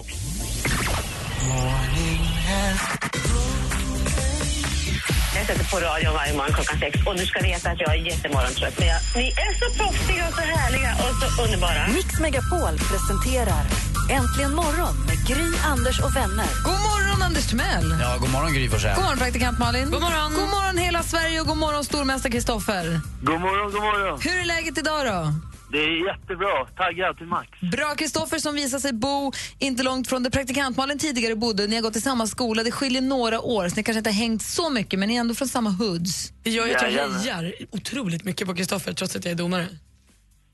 [5.36, 7.99] Jag sätter på radion varje morgon klockan sex och du ska veta att jag är
[8.05, 8.79] jättemorgontrött.
[8.79, 11.88] Men jag, ni är så proffsiga och så härliga och så underbara.
[11.88, 13.65] Mix Megapol presenterar
[14.10, 16.49] Äntligen morgon med Gry, Anders och vänner.
[16.63, 16.94] God morgon,
[17.36, 17.98] Anders Timell!
[18.02, 18.95] Ja, god morgon Gry Forssell.
[18.95, 19.91] God morgon, praktikant Malin.
[19.91, 20.34] God morgon.
[20.34, 23.00] God morgon, hela Sverige och god morgon, stormästare Kristoffer.
[23.24, 24.19] God morgon, god morgon.
[24.21, 25.34] Hur är läget idag då?
[25.71, 26.65] Det är jättebra.
[26.78, 27.50] Taggad till max.
[27.71, 31.67] Bra, Kristoffer som visar sig bo inte långt från där praktikant Malin tidigare bodde.
[31.67, 34.15] Ni har gått i samma skola, det skiljer några år, så ni kanske inte har
[34.15, 36.32] hängt så mycket, men ni är ändå från samma hoods.
[36.43, 37.19] Det gör ju att jag Jajamän.
[37.19, 39.67] hejar otroligt mycket på Kristoffer trots att jag är domare.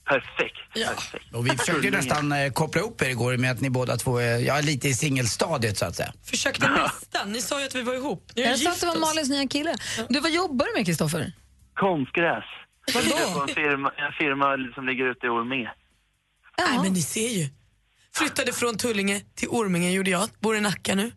[0.06, 0.58] Perfekt.
[0.74, 0.88] Ja.
[0.88, 1.36] Perfekt.
[1.36, 4.18] Och vi försökte ju nästan eh, koppla ihop er igår med att ni båda två
[4.18, 6.14] är ja, lite i singelstadiet så att säga.
[6.24, 7.32] Försökte nästan.
[7.32, 8.32] Ni sa ju att vi var ihop.
[8.36, 9.02] Ni har Jag ju sa att gift det var oss.
[9.02, 9.76] Malins nya kille.
[10.10, 11.34] Du, vad jobbar du med, Kristoffer?
[11.76, 12.44] Konstgräs.
[12.94, 13.08] Vadå?
[13.10, 15.70] Jag jobbar på en firma, en firma som ligger ute i Ormé.
[16.58, 17.50] Nej, men ni ser ju.
[18.16, 20.30] Flyttade från Tullinge till Orminge gjorde jag.
[20.40, 21.12] Bor i Nacka nu.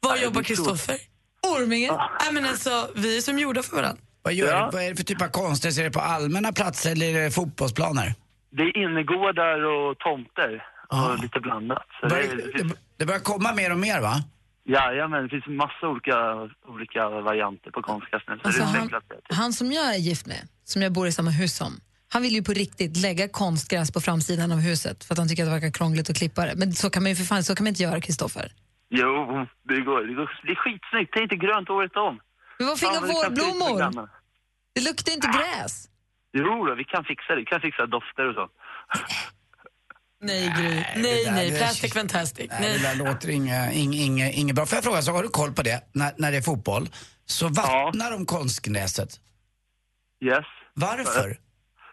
[0.00, 0.64] Var Nej, jobbar det är så.
[0.64, 0.96] Kristoffer?
[1.42, 1.90] Orminge?
[1.92, 4.02] Nej men alltså, vi är som gjorda för varandra.
[4.22, 4.70] Vad, gör, Ja.
[4.72, 5.64] vad är det för typ av konst?
[5.64, 8.14] Är det på allmänna platser eller är det fotbollsplaner?
[8.50, 11.86] Det är innergårdar och tomter och lite blandat.
[12.00, 14.14] Så det, det, det börjar komma mer och mer va?
[14.64, 16.16] Jajamän, det finns massa olika,
[16.68, 18.38] olika varianter på konstgräs nu.
[18.42, 18.90] Så Alltså, han,
[19.30, 21.80] han som jag är gift med, som jag bor i samma hus som,
[22.12, 25.42] han vill ju på riktigt lägga konstgräs på framsidan av huset för att han tycker
[25.42, 26.54] att det verkar krångligt att klippa det.
[26.56, 28.52] Men så kan man ju för fan, så kan man inte göra, Kristoffer.
[28.90, 30.00] Jo, det går.
[30.02, 31.12] Det, går, det är skitsnyggt.
[31.12, 32.20] Det är inte grönt året om.
[32.58, 34.08] Men varför inga vårblommor?
[34.74, 35.88] Det luktar inte gräs.
[36.32, 37.38] Jo då, vi kan fixa det.
[37.40, 38.48] Vi kan fixa dofter och så.
[40.22, 40.68] Nej Gry,
[41.02, 42.50] nej där- nej, det- plastic fantastic.
[42.60, 44.66] Nej, det där låter inget inge, inge, inge bra.
[44.66, 45.84] Får jag fråga, så har du koll på det?
[45.92, 46.88] När, när det är fotboll,
[47.26, 49.20] så vattnar de konstgräset.
[50.24, 50.44] Yes.
[50.74, 51.38] Varför?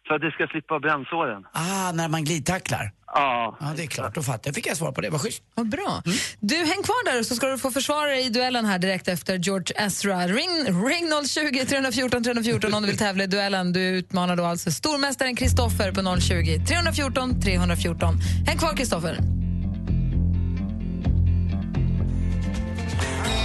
[0.07, 1.43] För att det ska slippa brännsåren.
[1.51, 2.91] Ah, när man glidtacklar?
[3.07, 3.57] Ja.
[3.59, 4.15] Ja, det är klart.
[4.15, 4.55] Då fattar jag.
[4.55, 5.09] fick jag svar på det.
[5.09, 5.43] Vad schysst.
[5.55, 6.01] Vad bra.
[6.05, 6.17] Mm.
[6.39, 9.35] Du, häng kvar där så ska du få försvara dig i duellen här direkt efter
[9.35, 10.27] George Ezra.
[10.27, 10.49] Ring,
[10.87, 13.73] ring 020 314 314 om du vill tävla i duellen.
[13.73, 18.15] Du utmanar då alltså stormästaren Kristoffer på 020 314 314.
[18.47, 19.17] Häng kvar, Kristoffer.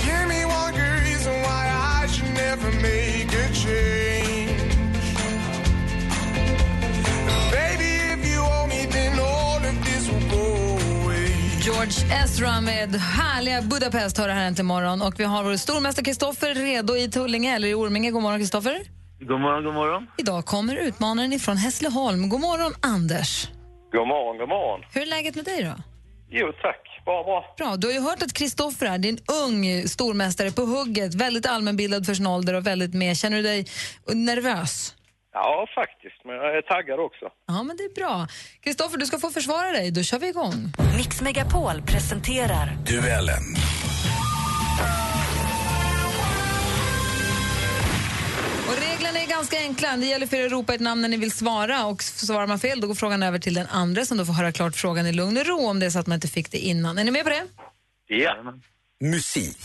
[0.06, 1.62] Give me one good reason why
[2.02, 4.21] I should never make a change.
[11.82, 15.02] George Ezra med härliga Budapest hör det här äntligen morgon.
[15.02, 18.10] Och vi har vår stormästare Kristoffer redo i Tullinge eller i Orminge.
[18.10, 18.78] God morgon, Kristoffer.
[19.20, 20.06] God morgon, god morgon.
[20.18, 22.28] Idag kommer utmanaren ifrån Hässleholm.
[22.28, 23.48] God morgon, Anders.
[23.92, 24.80] God morgon, god morgon.
[24.94, 25.74] Hur är läget med dig då?
[26.30, 27.04] Jo, tack.
[27.04, 27.54] Bra, bra.
[27.58, 27.76] Bra.
[27.76, 32.14] Du har ju hört att Kristoffer är en ung stormästare på hugget, väldigt allmänbildad för
[32.14, 33.16] sin ålder och väldigt med.
[33.16, 33.66] Känner du dig
[34.12, 34.94] nervös?
[35.32, 36.24] Ja, faktiskt.
[36.24, 37.24] Men jag är taggad också.
[37.46, 38.26] Ja, men det är bra.
[38.60, 39.90] Kristoffer, du ska få försvara dig.
[39.90, 40.72] Då kör vi igång.
[40.96, 43.42] Mix Megapol presenterar Duellen.
[48.68, 49.96] Och reglerna är ganska enkla.
[49.96, 51.86] Det gäller för er att ropa ett namn när ni vill svara.
[51.86, 54.52] Och svarar man fel då går frågan över till den andra som då får höra
[54.52, 56.58] klart frågan i lugn och ro om det är så att man inte fick det
[56.58, 56.98] innan.
[56.98, 57.46] Är ni med på det?
[58.06, 58.34] Ja.
[59.00, 59.58] Musik.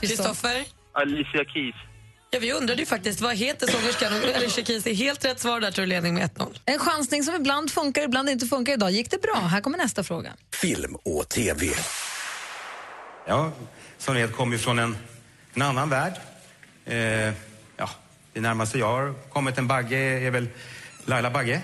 [0.00, 0.64] Kristoffer?
[0.92, 1.74] Alicia Keys.
[2.30, 4.12] Ja, vi undrade ju faktiskt, vad heter sångerskan?
[4.36, 6.60] Alicia Keys är helt rätt svar där, tror ledning med 1-0.
[6.64, 8.72] En chansning som ibland funkar, ibland inte funkar.
[8.72, 9.34] Idag gick det bra.
[9.34, 10.32] Här kommer nästa fråga.
[10.52, 11.66] Film och TV.
[13.26, 13.52] Ja,
[13.98, 14.96] som ni vet kommer ju från en,
[15.54, 16.12] en annan värld.
[16.84, 16.96] Eh,
[17.76, 17.90] ja,
[18.32, 20.48] det närmaste jag har kommit en Bagge är väl
[21.04, 21.62] Laila Bagge.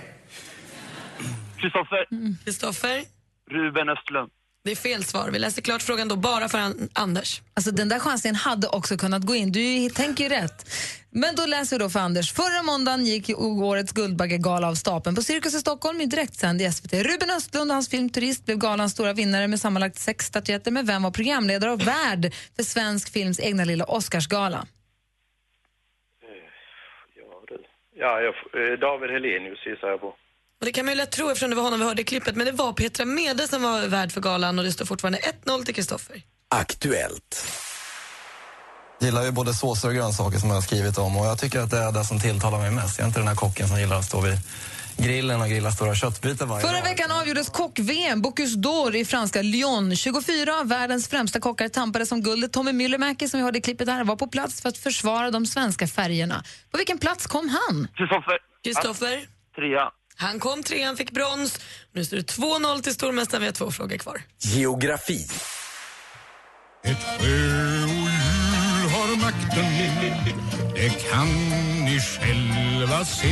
[1.57, 2.07] Kristoffer.
[2.45, 3.05] Kristoffer?
[3.51, 4.31] Ruben Östlund.
[4.67, 5.31] Det är fel svar.
[5.31, 7.43] Vi läser klart frågan då bara för an- Anders.
[7.55, 9.53] Alltså den där chansningen hade också kunnat gå in.
[9.53, 10.71] Du tänker ju rätt.
[11.11, 12.33] Men då läser vi då för Anders.
[12.33, 16.93] Förra måndagen gick årets Guldbaggegala av stapeln på Cirkus i Stockholm i direktsänd i SVT.
[16.93, 20.71] Ruben Östlund och hans film Turist blev galans stora vinnare med sammanlagt sex statyetter.
[20.71, 24.67] Men vem var programledare och värd för svensk films egna lilla Oscarsgala?
[27.17, 27.59] Ja, du.
[27.97, 28.35] Ja, jag,
[28.73, 30.15] eh, David Helenius gissar jag på.
[30.61, 32.37] Och det kan man ju lätt tro eftersom det var honom vi hörde i klippet,
[32.37, 35.65] men det var Petra Mede som var värd för galan och det står fortfarande 1-0
[35.65, 36.23] till Kristoffer.
[36.51, 37.47] Aktuellt.
[39.01, 41.71] gillar ju både såser och grönsaker som jag har skrivit om och jag tycker att
[41.71, 42.99] det är det som tilltalar mig mest.
[42.99, 44.35] Jag är inte den här kocken som gillar att stå vid
[44.97, 46.83] grillen och grilla stora köttbitar varje Förra dag.
[46.85, 49.97] veckan avgjordes kock-VM, Bocuse d'Or i franska Lyon.
[49.97, 52.53] 24 av världens främsta kockar tampades om guldet.
[52.53, 55.47] Tommy Myllymäki, som vi hörde i klippet här, var på plats för att försvara de
[55.47, 56.45] svenska färgerna.
[56.71, 57.89] På vilken plats kom han?
[57.97, 58.39] Kristoffer.
[58.65, 59.27] Kristoffer?
[59.57, 59.91] Trea.
[60.19, 61.61] Han kom trean, fick brons.
[61.93, 63.41] Nu står det 2-0 till stormästaren.
[63.41, 64.23] Vi har två frågor kvar.
[64.39, 65.27] Geografi.
[66.85, 69.65] Ett sjöodjur har makten,
[70.75, 71.27] det kan
[71.85, 73.29] ni själva se.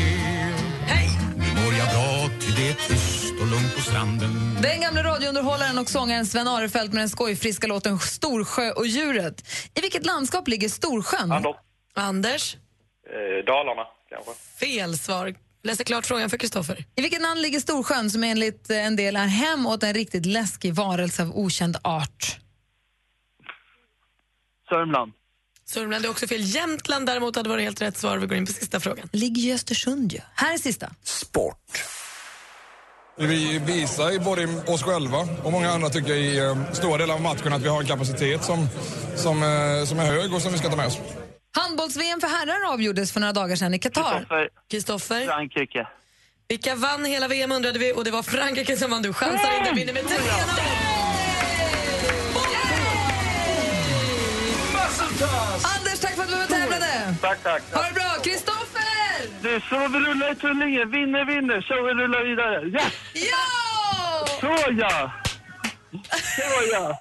[0.86, 1.10] Hej!
[1.36, 4.56] Nu mår jag bra till det är tyst och lugnt på stranden.
[4.62, 9.44] Den gamla radiounderhållaren och sångaren Sven Arefelt med den skojfriska låten Storsjö och djuret.
[9.74, 11.32] I vilket landskap ligger Storsjön?
[11.32, 11.56] Anders.
[11.94, 12.54] Anders?
[12.54, 14.32] Eh, Dalarna, kanske.
[14.60, 15.34] Fel svar.
[15.64, 16.84] Läser klart frågan för Kristoffer.
[16.96, 20.74] I vilket land ligger Storsjön som enligt en del är hem åt en riktigt läskig
[20.74, 22.38] varelse av okänd art?
[24.68, 25.12] Sörmland.
[25.64, 26.40] Sörmland är också fel.
[26.40, 28.18] Jämtland däremot hade varit helt rätt svar.
[28.18, 29.08] Vi går in på sista frågan.
[29.12, 30.20] Ligger i Östersund ju.
[30.34, 30.90] Här är sista.
[33.18, 37.20] Vi visar ju både oss själva och många andra tycker i eh, stora delar av
[37.20, 38.68] matchen att vi har en kapacitet som,
[39.16, 40.98] som, eh, som är hög och som vi ska ta med oss.
[41.54, 44.48] Handbolls-VM för herrar avgjordes för några dagar sedan i Qatar.
[44.70, 45.26] Kristoffer?
[45.26, 45.86] Frankrike.
[46.48, 49.02] Vilka vann hela VM undrade vi och det var Frankrike som vann.
[49.02, 50.10] Du chansar inte, vinner med 3-0.
[55.78, 57.14] Anders, tack för att du var med och tävlade.
[57.20, 57.62] Tack, tack.
[57.74, 58.10] Ha det bra.
[58.22, 59.42] Kristoffer!
[59.42, 60.84] Du, så vi rullar i Tullinge.
[60.84, 61.60] Vinner, vinner.
[61.60, 62.70] Så vi rullar vidare.
[62.72, 62.80] Ja!
[63.12, 64.26] Ja!
[64.40, 65.12] Så ja!
[66.36, 67.00] Så ja!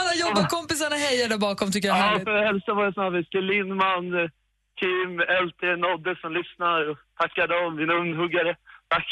[0.00, 2.24] Alla jobbarkompisarna hejar där bakom tycker jag är Ja, härligt.
[2.24, 4.04] för hälsa våra snabbis till Lindman,
[4.80, 5.10] Kim,
[5.46, 6.78] LT, Nodde som lyssnar.
[6.90, 8.52] Och tacka dem, mina unghuggare.
[8.94, 9.08] Tack.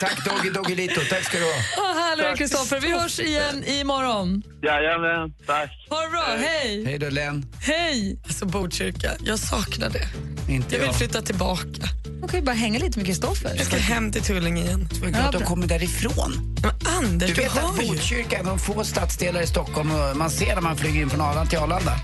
[0.00, 1.58] Tack Doggy Doggelito, tack ska du ha.
[1.78, 2.38] Åh, härligt Tack.
[2.38, 2.80] Kristoffer.
[2.80, 4.42] Vi hörs igen imorgon.
[4.62, 5.70] Jajamän, tack.
[5.90, 6.24] Ha det bra.
[6.38, 6.84] Hej!
[6.84, 7.42] Hej då Len.
[7.62, 8.20] Hej!
[8.24, 10.06] Alltså Botkyrka, jag saknar det.
[10.52, 10.96] Inte Jag vill jag.
[10.98, 11.82] flytta tillbaka.
[12.22, 13.54] Man kan ju bara hänga lite med Kristoffer.
[13.56, 14.88] Jag ska hem till Tullinge igen.
[15.00, 16.56] Jag är glad att de kommer därifrån.
[16.62, 17.76] Men Anders, Du du, vet att.
[17.76, 21.02] Botkyrka är en av de få stadsdelar i Stockholm och man ser när man flyger
[21.02, 22.00] in från Arlanda till Arlanda.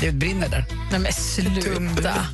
[0.00, 0.64] Det brinner där.
[0.90, 2.26] Nej men sluta.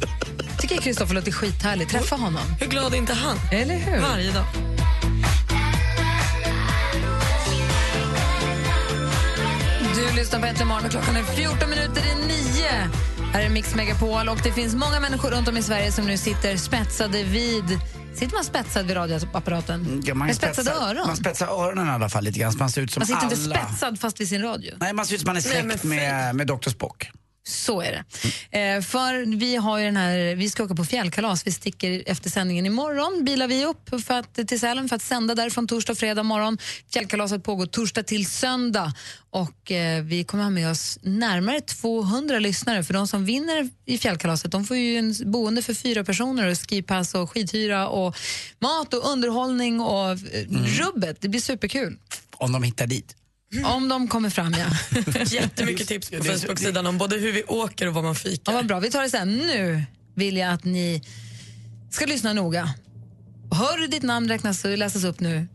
[0.58, 1.90] Tycker Kristoffer låter skithärligt.
[1.90, 2.42] Träffa honom.
[2.60, 3.36] Hur glad är inte han?
[3.52, 4.00] Eller hur?
[4.00, 4.44] Varje dag.
[9.94, 12.88] Du lyssnar på Äntligen morgon och klockan är 14 minuter i nio.
[13.32, 16.16] Här är Mix Megapol och det finns många människor runt om i Sverige som nu
[16.16, 17.64] sitter spetsade vid...
[18.14, 20.02] Sitter man spetsad vid radioapparaten?
[20.04, 21.06] Ja, man, spetsade spetsar- öron?
[21.06, 23.30] Man spetsar öronen i alla fall lite grann man ser ut som Man sitter alla.
[23.60, 24.74] inte spetsad fast vid sin radio.
[24.80, 26.70] Nej, man ser ut som man är Nej, släkt med, med Dr.
[26.70, 27.10] Spock.
[27.42, 27.98] Så är det.
[28.59, 31.46] Eh, för vi har ju den här, vi ska åka på fjällkalas.
[31.46, 33.24] Vi sticker efter sändningen imorgon.
[33.24, 36.59] Bilar vi upp för att, till Sälen för att sända därifrån torsdag och fredag morgon.
[36.92, 38.92] Fjällkalaset pågår torsdag till söndag.
[39.31, 42.85] Och eh, vi kommer ha med oss närmare 200 lyssnare.
[42.85, 46.70] För de som vinner i fjällkalaset de får ju en boende för fyra personer och
[46.70, 48.16] skipass och skidhyra och
[48.59, 50.16] mat och underhållning och eh,
[50.50, 51.20] rubbet.
[51.20, 51.98] Det blir superkul.
[52.37, 53.16] Om de hittar dit.
[53.64, 54.66] Om de kommer fram, ja.
[55.24, 58.52] Jättemycket tips på Facebook-sidan om både hur vi åker och vad man fikar.
[58.52, 58.80] Ja, vad bra.
[58.80, 59.36] Vi tar det sen.
[59.36, 59.82] Nu
[60.14, 61.02] vill jag att ni
[61.90, 62.74] ska lyssna noga.
[63.52, 65.48] Hör du ditt namn räknas, läsas upp nu,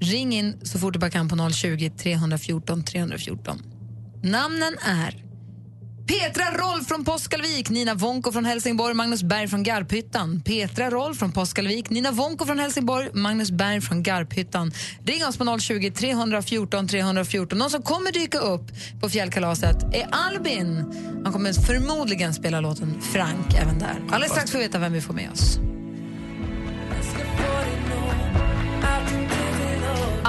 [0.00, 3.62] ring in så fort du bara kan på 020 314 314.
[4.22, 5.27] Namnen är
[6.08, 10.42] Petra Roll från Påskalvik, Nina Vonko från Helsingborg, Magnus Berg från Garphyttan.
[10.44, 14.72] Petra Roll från Påskalvik, Nina Vonko från Helsingborg, Magnus Berg från Garphyttan.
[15.04, 17.58] Ring oss på 020 314 314.
[17.58, 18.62] Någon som kommer dyka upp
[19.00, 20.84] på fjällkalaset är Albin.
[21.24, 24.02] Han kommer förmodligen spela låten Frank även där.
[24.10, 25.58] Alldeles strax får vi veta vem vi får med oss.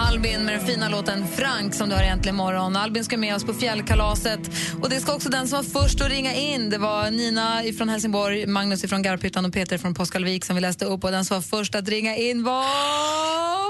[0.09, 2.75] Albin med den fina låten Frank som du har egentligen imorgon.
[2.75, 4.39] Albin ska med oss på fjällkalaset.
[4.81, 6.69] Och det ska också den som var först att ringa in.
[6.69, 10.85] Det var Nina från Helsingborg, Magnus från Garphyttan och Peter från Påskalvik som vi läste
[10.85, 11.03] upp.
[11.03, 13.65] Och den som var först att ringa in var...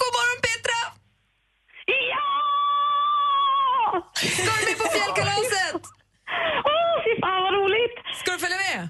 [0.00, 0.80] God morgon Petra!
[1.86, 2.28] Ja!
[4.14, 5.82] Ska du med på fjällkalaset?
[6.68, 7.96] Åh, oh, fy fan vad roligt!
[8.20, 8.88] Ska du följa med?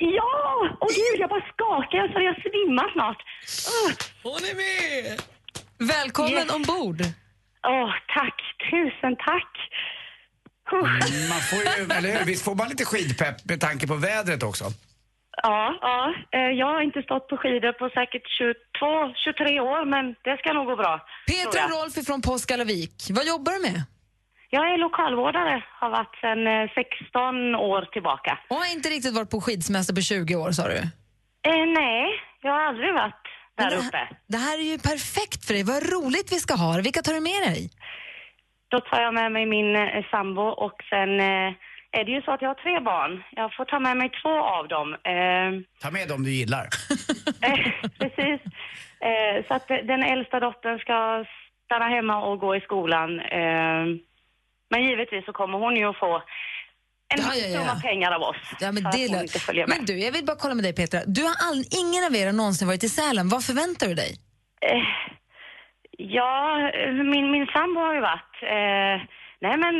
[0.00, 0.32] Ja!
[0.80, 3.20] Åh gud, jag bara skakar så jag svimmar snart.
[3.74, 3.92] Åh.
[4.22, 5.37] Hon är med!
[5.78, 6.54] Välkommen Yes.
[6.54, 7.00] ombord.
[7.66, 8.42] Åh, tack.
[8.70, 9.52] Tusen tack.
[10.72, 10.82] Mm,
[11.28, 12.24] Man får ju, eller hur?
[12.26, 14.64] Visst får man lite skidpepp med tanke på vädret också?
[15.42, 16.14] Ja, ja.
[16.38, 20.52] eh, Jag har inte stått på skidor på säkert 22, 23 år, men det ska
[20.52, 21.00] nog gå bra.
[21.26, 21.62] Petra.
[21.68, 22.94] Rolf från Påskalvik.
[23.10, 23.82] Vad jobbar du med?
[24.50, 28.38] Jag är lokalvårdare, har varit sedan eh, 16 år tillbaka.
[28.48, 30.76] Och har inte riktigt varit på skidsemester på 20 år sa du?
[31.50, 32.04] Eh, nej,
[32.42, 33.24] jag har aldrig varit
[33.62, 33.96] där det, uppe.
[33.96, 35.62] här, det här är ju perfekt för dig.
[35.64, 36.80] Vad roligt vi ska ha.
[36.82, 37.70] Vilka tar du med dig?
[38.68, 41.52] Då tar jag med mig min eh, sambo och sen eh,
[41.98, 43.22] är det ju så att jag har tre barn.
[43.30, 44.94] Jag får ta med mig två av dem.
[44.94, 45.50] Eh,
[45.82, 46.66] Ta med dem du gillar.
[47.98, 48.40] Precis.
[49.00, 51.24] Eh, så att den äldsta dottern ska
[51.64, 53.20] stanna hemma och gå i skolan.
[53.20, 53.84] Eh,
[54.70, 56.22] men givetvis så kommer hon ju att få
[57.14, 57.58] en Ja, ja, ja.
[57.60, 58.36] summa pengar av oss.
[58.60, 59.76] Ja, men det lö- inte följer med.
[59.76, 61.00] Men du, jag vill bara kolla med dig Petra.
[61.06, 63.28] Du har all, ingen av er har någonsin varit i Sälen.
[63.28, 64.16] Vad förväntar du dig?
[64.60, 64.82] Eh,
[65.98, 66.56] ja,
[67.12, 68.34] min, min sambo har ju varit.
[68.42, 68.96] Eh,
[69.40, 69.74] nej men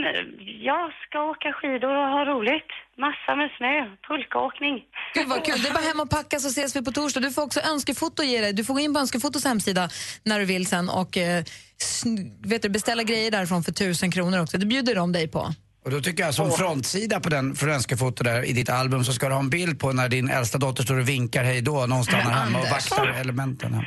[0.71, 2.71] jag ska åka skidor och ha roligt.
[2.99, 3.75] Massa med snö,
[4.09, 4.77] pulkaåkning.
[5.15, 5.63] Gud vad kul.
[5.63, 7.21] Det är bara hem och packa så ses vi på torsdag.
[7.21, 8.53] Du får också önskefoto ge dig.
[8.53, 9.89] Du får gå in på Önskefotos hemsida
[10.25, 11.45] när du vill sen och eh,
[12.47, 14.59] vet du, beställa grejer därifrån för tusen kronor också.
[14.59, 15.49] Det bjuder de dig på.
[15.85, 19.13] Och då tycker jag som frontsida på den för önskefoto där i ditt album så
[19.13, 21.87] ska du ha en bild på när din äldsta dotter står och vinkar hej då
[21.87, 23.87] när hon stannar hemma och vaktar elementen.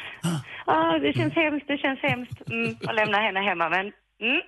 [0.66, 4.42] Ja, det känns hemskt, det känns hemskt mm, att lämna henne hemma men mm.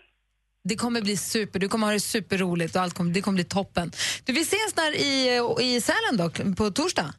[0.64, 1.60] Det kommer bli super.
[1.60, 3.92] Du kommer ha det superroligt och allt kommer, det kommer bli toppen.
[4.26, 7.14] Du, vi ses där i, i Sälen då, på torsdag.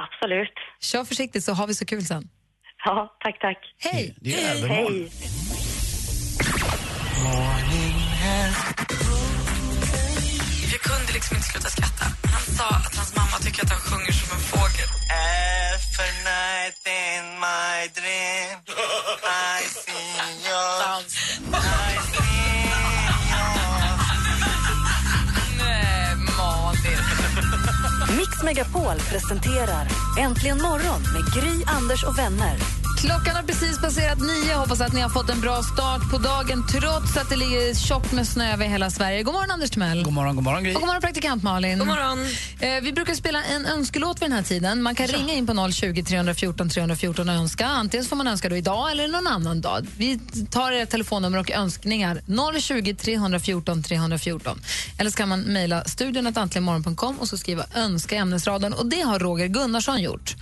[0.00, 0.54] Absolut.
[0.80, 2.28] Kör försiktigt så har vi så kul sen.
[2.84, 3.58] Ja, tack, tack.
[3.78, 4.16] Hej!
[4.20, 4.68] Det är.
[4.68, 5.10] Hej.
[11.14, 12.04] Liksom inte sluta skratta.
[12.22, 14.88] Han sa att hans mamma tycker att han sjunger som en fågel.
[15.10, 18.58] Every night in my dream
[19.54, 20.08] I see
[20.48, 20.70] your
[21.52, 22.34] I see
[25.58, 28.16] Nej, Malin.
[28.16, 32.83] Mix Megapol presenterar Äntligen morgon med Gry, Anders och vänner.
[33.04, 34.54] Klockan har precis passerat nio.
[34.54, 38.12] Hoppas att ni har fått en bra start på dagen trots att det ligger tjockt
[38.12, 39.22] med snö över hela Sverige.
[39.22, 40.04] God morgon, Anders Timell.
[40.04, 40.74] God morgon, god morgon Gry.
[40.74, 41.78] Och god morgon, praktikant Malin.
[41.78, 42.18] God morgon.
[42.60, 44.82] Eh, vi brukar spela en önskelåt vid den här tiden.
[44.82, 47.66] Man kan ringa in på 020 314 314 och önska.
[47.66, 49.86] Antingen får man önska då idag eller någon annan dag.
[49.96, 50.18] Vi
[50.50, 52.20] tar era telefonnummer och önskningar.
[52.60, 54.60] 020 314 314.
[54.98, 56.26] Eller så kan man mejla studion
[57.18, 58.72] och så skriva önska i ämnesraden.
[58.72, 60.36] Och det har Roger Gunnarsson gjort.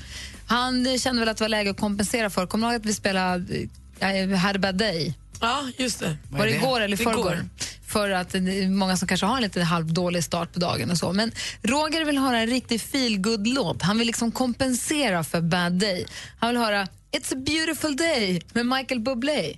[0.46, 2.46] Han eh, kände väl att det var läge att kompensera för.
[2.46, 3.66] Kommer du ihåg att vi spelade
[4.00, 5.14] eh, I had a bad day?
[5.40, 6.16] Ja, just det.
[6.31, 7.44] Var det igår eller förrgår?
[7.87, 10.98] För att det är många som kanske har en lite halvdålig start på dagen och
[10.98, 11.12] så.
[11.12, 13.83] Men Roger vill höra en riktig feelgood-låt.
[13.83, 16.07] Han vill liksom kompensera för bad day.
[16.38, 19.57] Han vill höra It's a beautiful day med Michael Bublé.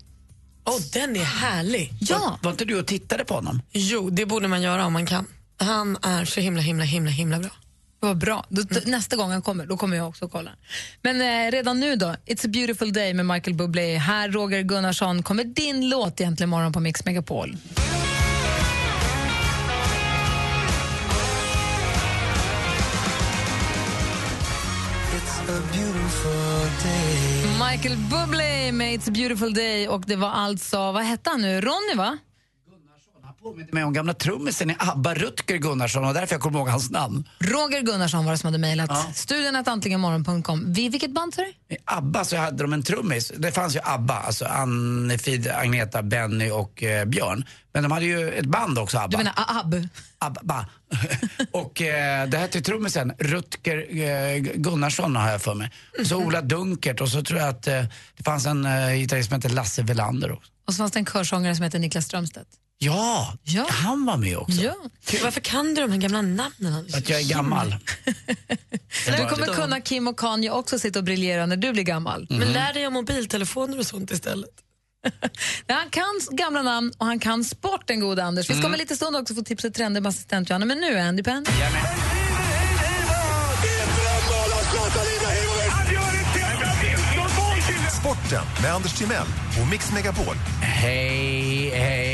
[0.64, 1.92] Åh, den är härlig.
[2.00, 2.38] Ja.
[2.42, 3.62] Var inte du och tittade på honom?
[3.72, 5.26] Jo, det borde man göra om man kan.
[5.56, 7.50] Han är så himla, himla, himla, himla bra.
[8.04, 8.44] Vad bra.
[8.48, 10.50] Då, då, Nästa gång han kommer, då kommer jag också kolla.
[11.02, 13.96] Men eh, redan nu då, It's a beautiful day med Michael Bublé.
[13.96, 17.56] Här, Roger Gunnarsson, kommer din låt egentligen imorgon på Mix Megapol.
[25.16, 30.76] It's a beautiful day Michael Bublé med It's a beautiful day och det var alltså,
[30.76, 32.18] vad hette han nu, Ronny va?
[33.72, 37.28] Med om gamla trummisen i ABBA, Rutger Gunnarsson och därför jag kommer ihåg hans namn.
[37.38, 38.90] Roger Gunnarsson var det som hade mejlat.
[38.90, 39.06] Ja.
[39.14, 40.72] Studion att antligenmorgon.com.
[40.72, 41.74] Vi- Vilket band sa du?
[41.74, 43.32] I ABBA så hade de en trummis.
[43.36, 47.44] Det fanns ju ABBA, alltså Anne-Frid, Agneta, Benny och eh, Björn.
[47.72, 49.10] Men de hade ju ett band också, ABBA.
[49.10, 49.74] Du menar ABB?
[50.18, 50.66] ABBA.
[51.52, 55.70] och eh, det hette trummisen Rutger eh, Gunnarsson har jag för mig.
[56.00, 57.82] Och så Ola Dunkert och så tror jag att eh,
[58.16, 60.50] det fanns en eh, gitarrist som hette Lasse Welander också.
[60.66, 62.48] Och så fanns det en körsångare som heter Niklas Strömstedt.
[62.78, 63.32] Ja,
[63.68, 64.60] han var med också.
[64.62, 64.74] Ja.
[65.22, 66.86] Varför kan du de här gamla namnen?
[66.94, 67.76] Att jag är gammal.
[69.06, 72.26] Du kommer kunna Kim och Kanye också sitta och briljera när du blir gammal.
[72.30, 74.50] Men lär dig om mobiltelefoner och sånt istället.
[75.66, 78.50] Nej, han kan gamla namn och han kan sport, den gode Anders.
[78.50, 80.66] Vi ska om en liten stund också få tips och trender med assistent Johanna.
[80.66, 81.44] Men nu är Andy Penn.
[88.00, 89.26] Sporten med Anders Timell
[89.62, 90.34] och Mix Megapol.
[90.60, 92.13] Hej, hej.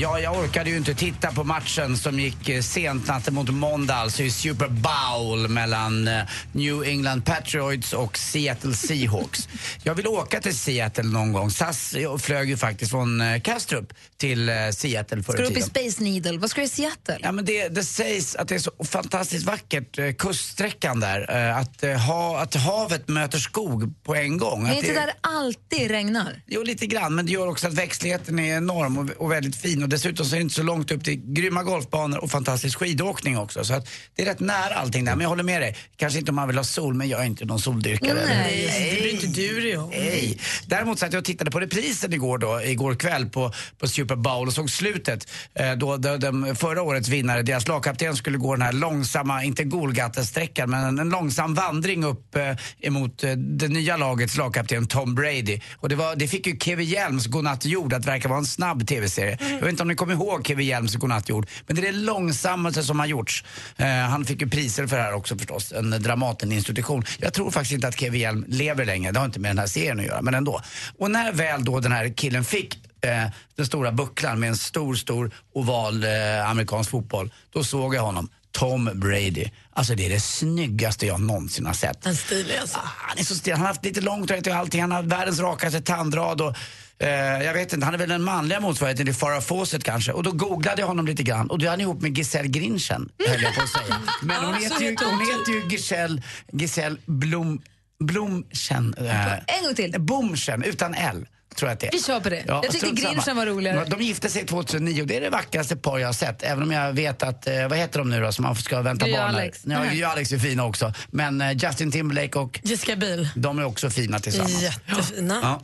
[0.00, 3.94] Ja, jag orkade ju inte titta på matchen som gick eh, sent natten mot måndag,
[3.94, 9.48] alltså i Super Bowl mellan eh, New England Patriots och Seattle Seahawks.
[9.82, 11.50] jag vill åka till Seattle någon gång.
[11.50, 15.54] SAS flög ju faktiskt från eh, Kastrup till Seattle förr Ska du i upp i
[15.54, 15.68] tiden.
[15.90, 16.38] Space Needle?
[16.38, 17.18] Vad ska du i Seattle?
[17.22, 21.28] Ja, men det, det sägs att det är så fantastiskt vackert, kuststräckan där.
[21.50, 24.66] Att, ha, att havet möter skog på en gång.
[24.66, 26.42] Är Att inte det- där alltid regnar?
[26.46, 29.85] Jo, lite grann, men det gör också att växtligheten är enorm och, och väldigt fin.
[29.86, 33.38] Och dessutom så är det inte så långt upp till grymma golfbanor och fantastisk skidåkning
[33.38, 33.64] också.
[33.64, 35.12] Så att det är rätt nära allting där.
[35.12, 35.76] Men jag håller med dig.
[35.96, 38.18] Kanske inte om man vill ha sol, men jag är inte någon soldyrkare.
[38.26, 39.90] Nej, det bryr inte du dig om.
[39.90, 40.38] Nej.
[40.66, 44.46] Däremot satt jag och tittade på reprisen igår, då, igår kväll på, på Super Bowl
[44.46, 45.28] och såg slutet.
[45.54, 49.64] Eh, då, då de, förra årets vinnare, deras lagkapten skulle gå den här långsamma, inte
[49.64, 55.14] Golgata-sträckan, men en, en långsam vandring upp eh, emot eh, det nya lagets lagkapten Tom
[55.14, 55.60] Brady.
[55.76, 58.86] Och det, var, det fick ju Kevin Hjelms Godnatt jord att verka vara en snabb
[58.86, 59.38] tv-serie.
[59.62, 62.82] Vet inte om ni kommer ihåg Kevin Hjelms Godnatt jord, men det är det långsammaste
[62.82, 63.44] som har gjorts.
[63.76, 67.04] Eh, han fick ju priser för det här också förstås, en Dramaten-institution.
[67.18, 69.66] Jag tror faktiskt inte att Kevin Hjelm lever längre, det har inte med den här
[69.66, 70.60] serien att göra, men ändå.
[70.98, 74.94] Och när väl då den här killen fick eh, den stora bucklan med en stor,
[74.94, 77.32] stor oval eh, amerikansk fotboll.
[77.50, 78.28] Då såg jag honom.
[78.50, 79.44] Tom Brady.
[79.72, 82.04] Alltså det är det snyggaste jag någonsin har sett.
[82.04, 82.78] Han stilig alltså.
[82.82, 83.52] Han är så stel.
[83.52, 84.80] Han har haft lite långt hår och allting.
[84.80, 86.40] Han har världens rakaste tandrad.
[86.40, 86.56] Och,
[86.98, 87.08] eh,
[87.44, 90.12] jag vet inte, han är väl den manliga motsvarigheten till Farah Fawcett kanske.
[90.12, 93.08] Och då googlade jag honom lite grann och då är han ihop med Giselle Grinchen,
[93.28, 93.96] höll jag på att säga.
[94.22, 96.22] Men hon Ja, heter ju, hon heter ju Giselle,
[96.52, 97.62] Giselle Blom,
[98.04, 98.94] Blomchen.
[98.98, 99.94] Eh, En gång till.
[100.00, 101.26] Bomchen, utan L.
[101.56, 101.92] Tror jag att det är.
[101.92, 102.44] Vi kör på det.
[102.46, 103.12] Jag tycker strunt samma.
[103.14, 103.84] Grinchen var roligare.
[103.84, 106.42] De gifte sig 2009 och det är det vackraste par jag har sett.
[106.42, 109.06] Även om jag vet att, eh, vad heter de nu då som man ska vänta
[109.06, 109.20] barn?
[109.20, 109.60] Alex.
[109.64, 109.84] Ja.
[109.84, 110.92] Gry och Alex är fina också.
[111.10, 113.28] Men eh, Justin Timberlake och Jessica Biel.
[113.34, 114.62] de är också fina tillsammans.
[114.62, 115.38] Jättefina.
[115.42, 115.62] Ja.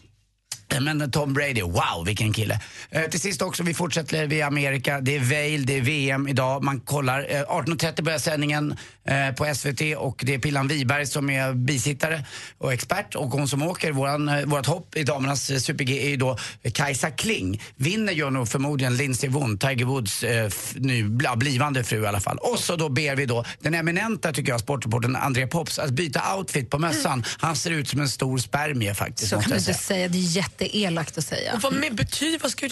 [0.80, 2.60] Men Tom Brady, wow vilken kille.
[2.90, 5.00] Eh, till sist också, vi fortsätter via Amerika.
[5.00, 6.64] Det är Vail, det är VM idag.
[6.64, 11.30] Man kollar, eh, 18.30 börjar sändningen eh, på SVT och det är Pillan Wiberg som
[11.30, 12.24] är bisittare
[12.59, 16.11] och expert och hon som åker, våran, eh, vårat hopp i damernas eh, super-G är
[16.11, 16.38] ju då
[16.74, 17.62] Kajsa Kling.
[17.76, 22.20] Vinner gör nog förmodligen Lindsey Vonn, Tiger Woods eh, nu, bl- blivande fru i alla
[22.20, 22.38] fall.
[22.38, 26.36] Och så då ber vi då den eminenta, tycker jag, sportreportern André Pops att byta
[26.36, 27.24] outfit på mössan.
[27.38, 29.28] Han ser ut som en stor spermie faktiskt.
[29.30, 29.76] Så måste kan du inte säga.
[29.78, 30.09] säga.
[30.09, 31.55] Det är jätteelakt att säga.
[31.55, 32.68] Och vad med betyder, vad ska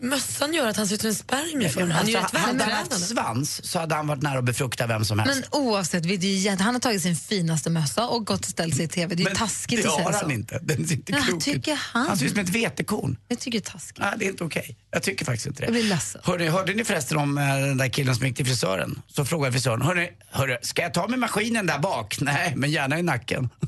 [0.00, 1.80] mössan göra att han ser ut som en spermie för?
[1.80, 4.44] Han är ju Alltså, rätt hade han haft svans så hade han varit nära att
[4.44, 5.34] befrukta vem som helst.
[5.52, 8.84] Men oavsett, du, jätte- han har tagit sin finaste mössa och gått och ställt sig
[8.84, 9.14] i TV.
[9.14, 10.18] Det är ju taskigt det att säga har så.
[10.18, 10.58] han inte.
[10.62, 11.68] Den ser inte klok ut.
[11.92, 12.06] han.
[12.06, 13.16] Han ser ut som ett vetekorn.
[13.28, 13.98] Jag tycker det är taskigt.
[13.98, 14.76] Nej, det är inte okej.
[14.90, 15.66] Jag tycker faktiskt inte det.
[15.66, 16.20] Jag blir ledsen.
[16.24, 19.02] Hörrni, hörde ni förresten om eh, den där killen som gick till frisören?
[19.08, 22.16] Så frågade frisören, hörni, hörru, ska jag ta med maskinen där bak?
[22.20, 23.48] Nej, men gärna i nacken.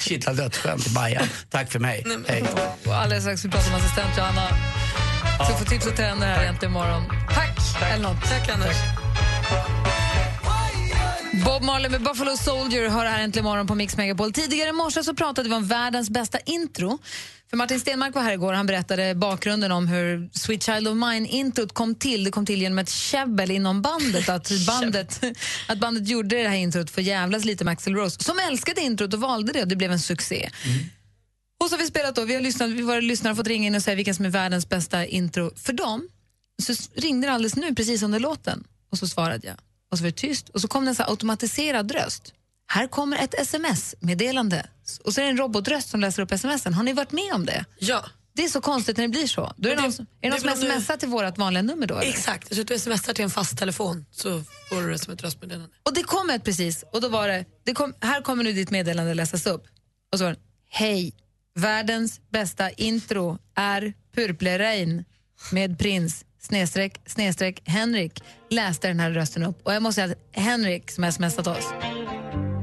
[0.00, 1.20] Kittlar dödsskönt i.
[1.50, 2.04] Tack för mig.
[2.28, 2.44] Hej.
[2.86, 4.48] Och alldeles strax vi pratar om assistent Johanna.
[5.46, 7.02] Så få tips och trender här egentligen imorgon.
[7.34, 7.58] Tack!
[7.92, 8.22] Eller något.
[8.22, 8.76] Tack Anders.
[11.44, 14.32] Bob Marley med Buffalo Soldier hör här äntligen imorgon på Mix Megapol.
[14.32, 16.98] Tidigare i morse så pratade vi om världens bästa intro.
[17.50, 20.96] För Martin Stenmark var här igår och han berättade bakgrunden om hur Sweet Child of
[20.96, 22.24] Mine-introt kom till.
[22.24, 24.28] Det kom till genom ett käbbel inom bandet.
[24.28, 25.24] Att bandet,
[25.68, 29.14] att bandet gjorde det här introt för jävlas lite med Axl Rose som älskade introt
[29.14, 30.50] och valde det och det blev en succé.
[31.60, 33.66] Och så har vi spelat då, vi har lyssnat, vi våra lyssnare har fått ringa
[33.66, 36.08] in och säga vilken som är världens bästa intro för dem.
[36.62, 38.64] Så ringde det alldeles nu, precis under låten.
[38.90, 39.56] Och så svarade jag.
[39.90, 40.48] Och så var det tyst.
[40.48, 42.34] Och så kom det en så här automatiserad röst.
[42.66, 44.66] Här kommer ett sms-meddelande.
[45.04, 46.74] Och så är det en robotröst som läser upp smsen.
[46.74, 47.64] Har ni varit med om det?
[47.78, 48.04] Ja.
[48.32, 49.52] Det är så konstigt när det blir så.
[49.56, 51.98] Då är det, någon som, är det någon som smsar till vårt vanliga nummer då?
[51.98, 52.10] Eller?
[52.10, 55.74] Exakt, så du smsar till en fast telefon så får du det som ett röstmeddelande.
[55.82, 56.84] Och det kom ett precis.
[56.92, 59.66] Och då var det, det kom, här kommer nu ditt meddelande läsas upp.
[60.12, 60.38] Och så var det,
[60.70, 61.12] hej,
[61.58, 65.04] världens bästa intro är Purple
[65.52, 69.66] med prins snedstreck, snedstreck Henrik läste den här rösten upp.
[69.66, 71.72] Och jag måste säga att Henrik som har smsat oss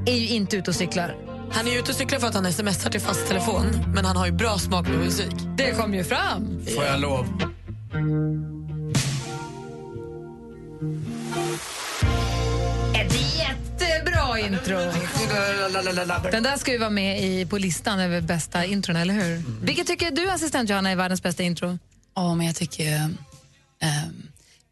[0.05, 1.15] är ju inte ute och cyklar.
[1.51, 3.65] Han är ute och cyklar för att han smsar till fast telefon
[3.95, 5.35] men han har ju bra smak med musik.
[5.57, 6.65] Det kom ju fram.
[6.75, 7.25] Får jag lov?
[14.45, 14.77] Intro.
[16.31, 19.43] Den där ska ju vara med i, på listan över bästa intron, eller hur?
[19.65, 21.79] Vilket tycker du, assistent Johanna, är världens bästa intro?
[22.15, 22.95] Ja, men jag tycker...
[22.95, 23.17] Um,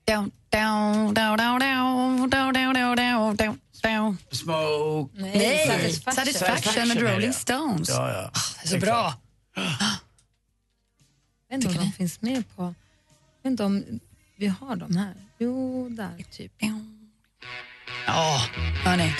[0.06, 4.18] down, down, down, down, down, down, down, down, down, down, down.
[4.32, 5.22] Smoke.
[5.22, 6.14] Nej, Satisfaction.
[6.14, 7.02] Satisfaction med.
[7.02, 7.90] Rolling Stones.
[7.90, 8.32] Ja, ja.
[8.62, 9.14] Det är så bra.
[11.50, 12.64] Jag vet inte om de finns med på...
[12.64, 12.74] Jag
[13.44, 14.00] vet inte om
[14.38, 15.14] vi har dem här.
[15.38, 16.52] Jo, där typ.
[18.08, 18.42] Ja,
[18.84, 19.14] hörni.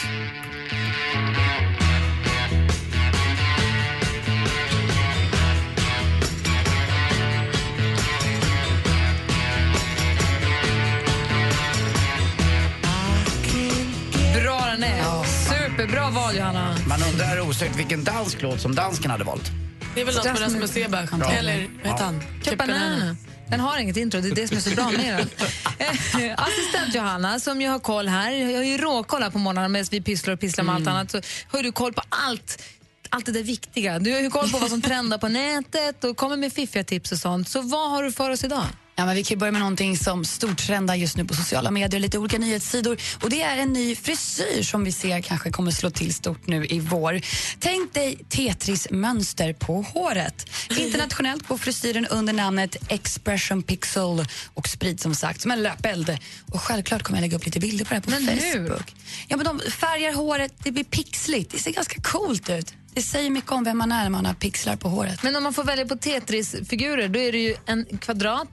[14.34, 15.24] Bra den är.
[15.24, 16.76] Superbra val, Johanna.
[16.88, 19.52] Man undrar osökt vilken dansk låt som dansken hade valt.
[19.96, 21.08] Det är väl något med Rasmus Seberg.
[21.38, 22.22] Eller vad heter han?
[22.44, 23.16] Cup Banana.
[23.54, 25.30] Den har inget intro, det är det som är så bra med den.
[25.80, 29.68] Eh, Assistent Johanna, som ju har koll här, jag har ju råkoll här på morgnarna
[29.68, 32.64] medan vi pysslar och pysslar med allt annat, så har du koll på allt.
[33.10, 34.00] Allt det där viktiga.
[34.00, 37.12] Du har ju koll på vad som trendar på nätet och kommer med fiffiga tips
[37.12, 37.50] och sånt.
[37.50, 38.66] Så vad har du för oss idag?
[38.96, 42.18] Ja, men vi kan börja med någonting som stortrendar just nu på sociala medier, lite
[42.18, 42.98] olika nyhetssidor.
[43.22, 46.66] Och Det är en ny frisyr som vi ser kanske kommer slå till stort nu
[46.66, 47.22] i vår.
[47.60, 50.50] Tänk dig Tetris-mönster på håret.
[50.78, 56.18] Internationellt går frisyren under namnet Expression Pixel och sprids som sagt som en löpeld.
[56.52, 58.68] Och självklart kommer jag lägga upp lite bilder på det här på Men hur?
[58.68, 58.96] Facebook.
[59.28, 61.52] Ja, men de färgar håret, det blir pixligt.
[61.52, 62.74] Det ser ganska coolt ut.
[62.94, 65.24] Det säger mycket om vem man är när man har pixlar på håret.
[65.24, 68.48] Men om man får välja på Tetris-figurer, då är det ju en kvadrat,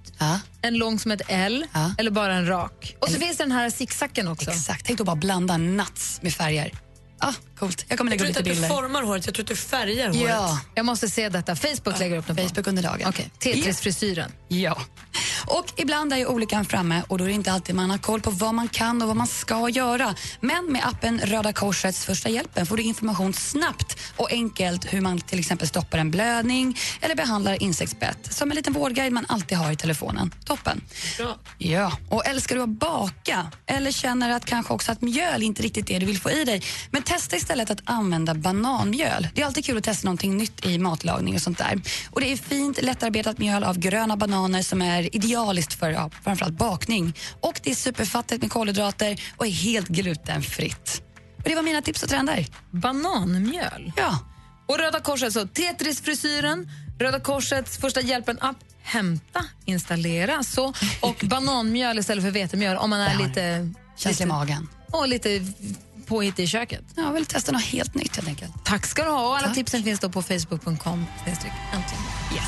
[0.62, 1.66] en lång som ett L
[1.98, 2.96] eller bara en rak.
[3.00, 4.50] Och så finns det den här zigzacken också.
[4.50, 4.86] Exakt.
[4.86, 6.72] Tänk då bara blanda nuts med färger.
[7.18, 7.84] Ah, coolt.
[7.88, 9.48] Jag kommer Jag lägga tror upp inte lite att du formar håret, jag tror att
[9.48, 10.22] du färgar håret.
[10.28, 10.60] Ja.
[10.74, 11.56] Jag måste se detta.
[11.56, 12.34] Facebook lägger upp på.
[12.34, 13.08] Facebook under dagen.
[13.08, 14.32] Okej, Tetris-frisyren.
[14.48, 14.82] Ja.
[15.46, 18.20] Och ibland är ju olyckan framme och då är det inte alltid man har koll
[18.20, 20.14] på vad man kan och vad man ska göra.
[20.40, 25.20] Men med appen Röda Korsets första hjälpen får du information snabbt och enkelt hur man
[25.20, 28.32] till exempel stoppar en blödning eller behandlar insektsbett.
[28.34, 30.34] Som en liten vårdguide man alltid har i telefonen.
[30.44, 30.80] Toppen.
[31.18, 31.38] Bra.
[31.58, 35.90] Ja, och älskar du att baka eller känner att kanske också att mjöl inte riktigt
[35.90, 36.62] är det du vill få i dig.
[36.90, 39.28] Men testa istället att använda bananmjöl.
[39.34, 41.80] Det är alltid kul att testa någonting nytt i matlagning och sånt där.
[42.10, 46.54] Och det är fint lättarbetat mjöl av gröna bananer som är idealiskt för ja, framförallt
[46.54, 47.14] bakning.
[47.40, 51.02] Och det är superfattigt med kolhydrater och är helt glutenfritt.
[51.36, 52.46] Och det var mina tips och trender.
[52.70, 53.92] Bananmjöl?
[53.96, 54.18] Ja.
[54.66, 62.24] Och Röda Korset, så Tetris-frisyren, Röda Korsets första hjälpen-app, hämta, installera så, och bananmjöl istället
[62.24, 63.72] för vetemjöl om man är lite...
[63.96, 64.68] Känslig i magen.
[64.92, 65.40] Och lite
[66.10, 66.84] påhittig i köket.
[66.96, 68.52] Jag vill testa något helt nytt helt enkelt.
[68.64, 69.28] Tack ska du ha.
[69.28, 69.54] Och alla Tack.
[69.54, 71.06] tipsen finns då på facebook.com.
[71.26, 72.04] Äntligen.
[72.34, 72.44] Yes.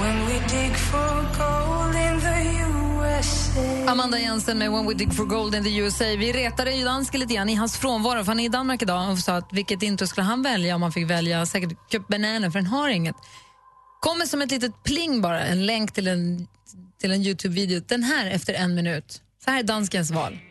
[0.00, 2.15] When we dig for gold in
[3.86, 6.04] Amanda Jensen med When We Dig For Gold in the USA.
[6.04, 9.10] Vi retade ju dansken lite grann i hans frånvaro, för han är i Danmark idag
[9.10, 12.50] och sa att vilket intro skulle han välja om han fick välja säkert Cup Banana,
[12.50, 13.16] för den har inget.
[14.00, 16.48] Kommer som ett litet pling bara, en länk till en,
[17.00, 17.80] till en Youtube-video.
[17.88, 19.22] Den här efter en minut.
[19.44, 20.38] Så här är danskens val.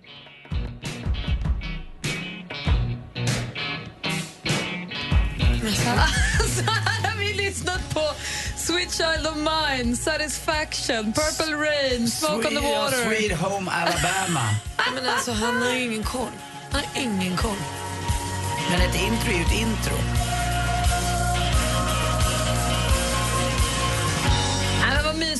[6.55, 8.01] Så här har vi lyssnat på
[8.65, 13.03] Sweet Child of Mine, Satisfaction, Purple Rain, Smoke on the Sweet- Water.
[13.05, 14.55] Sweet Home Alabama.
[14.95, 16.31] Men alltså, han har ju ingen koll.
[16.71, 17.57] Han har ingen koll.
[18.69, 19.95] Men ett intro är ju ett intro.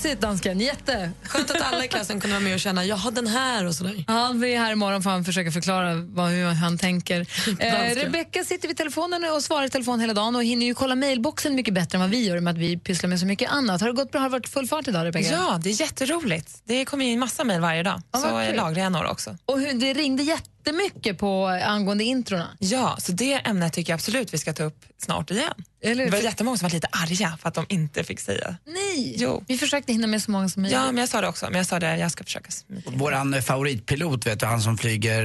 [0.06, 0.60] Mysigt, dansken.
[0.60, 1.12] Jätte.
[1.24, 3.76] Skönt att alla i klassen kunde vara med och känna jag har den här och
[3.76, 4.04] sådär.
[4.08, 7.26] Ja, Han är här imorgon för han försöker förklara vad, hur han tänker.
[7.60, 7.96] Eh.
[7.96, 11.56] Rebecka sitter vid telefonen och svarar i telefon hela dagen och hinner ju kolla mailboxen
[11.56, 13.82] mycket bättre än vad vi gör med att vi pysslar med så mycket annat.
[13.82, 14.22] Har det gått bra?
[14.22, 15.32] Har det varit full fart idag, Rebecka?
[15.32, 16.62] Ja, det är jätteroligt.
[16.66, 18.02] Det kommer in massa mejl varje dag.
[18.12, 19.38] Ja, så lagrar jag några också.
[19.46, 20.24] Och hur, det ringde
[20.66, 22.48] jättemycket på angående introna.
[22.60, 25.54] Ja, så det ämnet tycker jag absolut vi ska ta upp snart igen.
[25.84, 28.56] Eller, det var för- jättemånga som var lite arga för att de inte fick säga.
[28.66, 29.16] Nej!
[29.18, 29.44] Jo.
[29.48, 30.80] Vi försökte hinna med så många som möjligt.
[30.80, 31.46] Ja, men jag sa det också.
[31.46, 32.50] Men jag sa det, jag ska försöka.
[32.86, 35.24] Våran eh, favoritpilot, vet du, han som flyger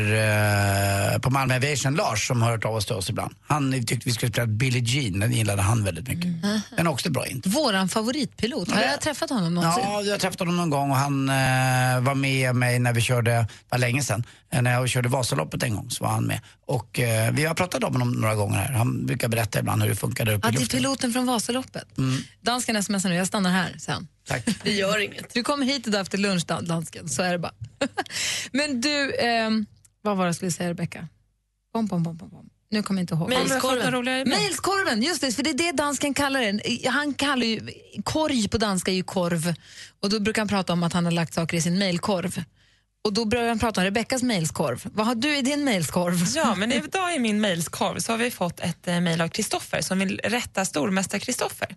[1.14, 3.34] eh, på Malmö Aviation, Lars, som har hört av oss till oss ibland.
[3.46, 6.24] Han tyckte vi skulle spela Billie Jean, den gillade han väldigt mycket.
[6.44, 6.60] Mm.
[6.76, 7.50] Den är också bra intro.
[7.50, 8.70] Våran favoritpilot.
[8.70, 9.84] Har jag träffat honom någonsin?
[9.86, 13.00] Ja, jag har träffat honom någon gång och han eh, var med mig när vi
[13.00, 15.29] körde, var länge sedan, eh, när jag körde Vasaloppet
[15.62, 16.40] en gång så var han med.
[16.66, 18.72] Och eh, vi har pratat om honom några gånger här.
[18.72, 20.78] Han brukar berätta ibland hur det funkar där uppe Ja, i det är luften.
[20.78, 21.98] piloten från Vasaloppet.
[21.98, 22.20] Mm.
[22.40, 24.08] Dansken smsar nu, jag stannar här sen.
[24.28, 24.44] Tack.
[24.62, 25.34] Det gör inget.
[25.34, 27.08] Du kommer hit idag efter lunch, dan- dansken.
[27.08, 27.52] Så är det bara.
[28.52, 29.66] Men du, ehm,
[30.02, 31.08] vad var det jag skulle säga, Rebecka?
[31.74, 32.46] Bom, bom, bom, bom, bom.
[32.72, 33.28] Nu kommer jag inte ihåg.
[33.28, 34.28] Mejlskorven.
[34.28, 36.60] Mejlskorven, just det, för det är det dansken kallar den.
[36.86, 37.68] Han kallar ju,
[38.04, 39.54] korg på danska är ju korv.
[40.00, 42.42] Och då brukar han prata om att han har lagt saker i sin mejlkorv.
[43.04, 44.86] Och då börjar han prata om Rebeckas mejlskorv.
[44.94, 46.14] Vad har du i din mejlskorv?
[46.34, 49.80] Ja, men idag i min mejlskorv så har vi fått ett eh, mejl av Kristoffer
[49.80, 51.76] som vill rätta stormästare Kristoffer.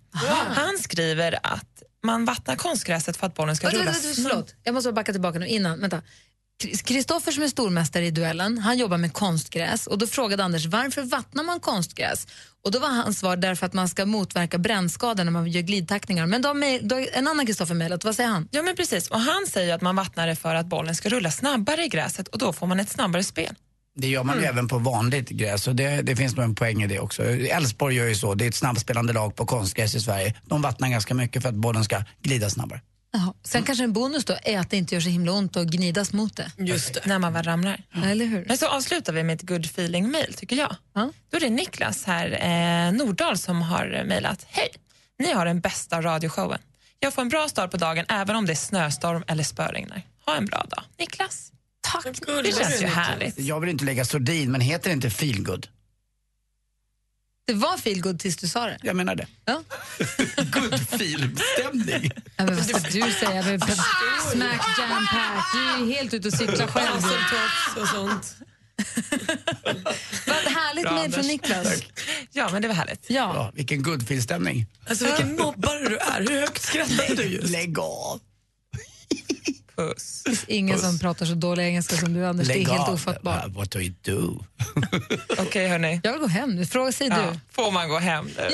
[0.50, 4.56] Han skriver att man vattnar konstgräset för att bollen ska rulla förlåt.
[4.64, 5.80] Jag måste bara backa tillbaka nu innan.
[5.80, 6.02] Vänta.
[6.84, 11.02] Kristoffer som är stormästare i duellen, han jobbar med konstgräs och då frågade Anders varför
[11.02, 12.28] vattnar man konstgräs?
[12.64, 16.26] Och då var hans svar därför att man ska motverka brännskador när man gör glidtackningar.
[16.26, 18.48] Men då, har mejl- då har en annan Kristoffer mejlat, vad säger han?
[18.52, 19.10] Ja, men precis.
[19.10, 22.28] Och han säger att man vattnar det för att bollen ska rulla snabbare i gräset
[22.28, 23.56] och då får man ett snabbare spel.
[23.96, 26.84] Det gör man ju även på vanligt gräs och det, det finns nog en poäng
[26.84, 27.24] i det också.
[27.24, 30.34] Elfsborg gör ju så, det är ett snabbspelande lag på konstgräs i Sverige.
[30.46, 32.82] De vattnar ganska mycket för att bollen ska glida snabbare.
[33.14, 33.34] Jaha.
[33.44, 36.14] Sen kanske en bonus då är att det inte gör så himla ont att gnidas
[36.14, 36.52] mot det.
[36.58, 37.02] Just det.
[37.06, 37.84] När man väl ramlar.
[38.06, 38.46] Eller hur?
[38.48, 40.76] Men så avslutar vi med ett good feeling mail tycker jag.
[41.30, 44.46] Då är det Niklas här, eh, Nordahl som har mejlat.
[44.50, 44.70] Hej!
[45.20, 46.60] Ni har den bästa radioshowen.
[47.00, 50.02] Jag får en bra start på dagen även om det är snöstorm eller spöregnar.
[50.26, 50.84] Ha en bra dag.
[51.00, 51.52] Niklas.
[51.82, 52.06] Tack.
[52.44, 53.40] Det känns ju härligt.
[53.40, 55.68] Jag vill inte lägga sordin, men heter det inte feelgood?
[57.46, 58.78] Det var feelgood tills du sa det.
[58.82, 59.28] Jag menar det.
[59.46, 59.64] Ja.
[60.38, 62.12] Good feel-stämning.
[62.38, 63.44] Ja, men vad ska du säga?
[64.32, 65.46] Smack jam pack.
[65.54, 66.96] Du är ju helt ute och cyklar själv.
[67.82, 68.36] Och sånt.
[70.28, 71.28] Vad härligt mejl från.
[71.28, 71.82] Niklas.
[72.32, 73.06] Ja, men det var härligt.
[73.10, 73.32] Ja.
[73.36, 74.66] Ja, vilken good feel-stämning.
[74.90, 76.20] Alltså vilken mobbare du är.
[76.20, 77.50] Hur högt skrattar du just?
[77.50, 78.20] Lägg av.
[79.76, 80.22] Puss.
[80.24, 82.48] Det finns ingen som pratar så dålig engelska som du, Anders.
[82.48, 83.46] det är Lägg helt ofattbart.
[83.46, 84.40] Uh, What do you do?
[85.38, 86.02] Okej, hörni.
[86.04, 86.66] Jag vill gå hem nu.
[86.66, 87.16] Fråga, säg Ja.
[87.32, 87.40] du.
[87.52, 88.34] Får man gå hem nu?
[88.38, 88.50] Ja,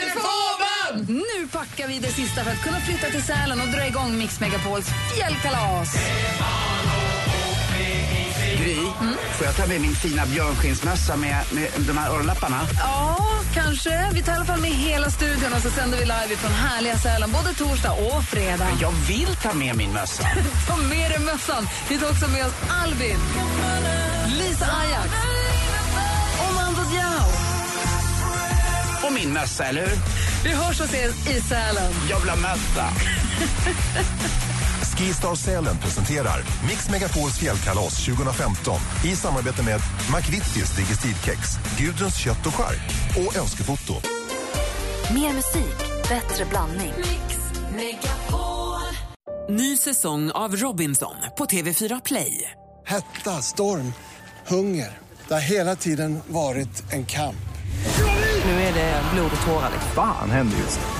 [0.00, 1.04] det får man!
[1.06, 4.40] Nu packar vi det sista för att kunna flytta till Sälen och dra igång Mix
[4.40, 4.86] Megapols
[5.16, 5.94] fjällkalas.
[9.36, 12.60] Får jag ta med min fina björnskinnsmössa med, med de här örnlapparna?
[12.78, 13.16] Ja,
[13.54, 14.10] kanske.
[14.14, 16.98] Vi tar i alla fall med hela studion och så sänder vi live från härliga
[16.98, 18.64] Sälen både torsdag och fredag.
[18.64, 20.22] Men jag vill ta med min mössa.
[20.68, 21.68] Ta med dig mössan.
[21.88, 22.54] Vi tar också med oss
[22.84, 23.18] Albin,
[24.38, 25.08] Lisa Ajax
[26.48, 27.28] och Mando Diao.
[29.06, 29.98] Och min mössa, eller hur?
[30.44, 31.92] Vi hörs och ses i Sälen.
[32.10, 32.86] Jag vill ha mössa.
[35.00, 39.80] Skistar Sälen presenterar Mix Megapols fjällkalas 2015 i samarbete med
[40.16, 41.38] McVittys Digestivkex,
[41.78, 43.94] Gudruns kött och chark och Önskefoto.
[45.14, 45.78] Mer musik,
[46.08, 46.92] bättre blandning.
[49.48, 52.50] Ny säsong av Robinson på TV4 Play.
[52.86, 53.92] Hetta, storm,
[54.46, 54.98] hunger.
[55.28, 57.36] Det har hela tiden varit en kamp.
[58.44, 59.72] Nu är det blod och tårar.
[59.94, 60.99] Fan händer just nu.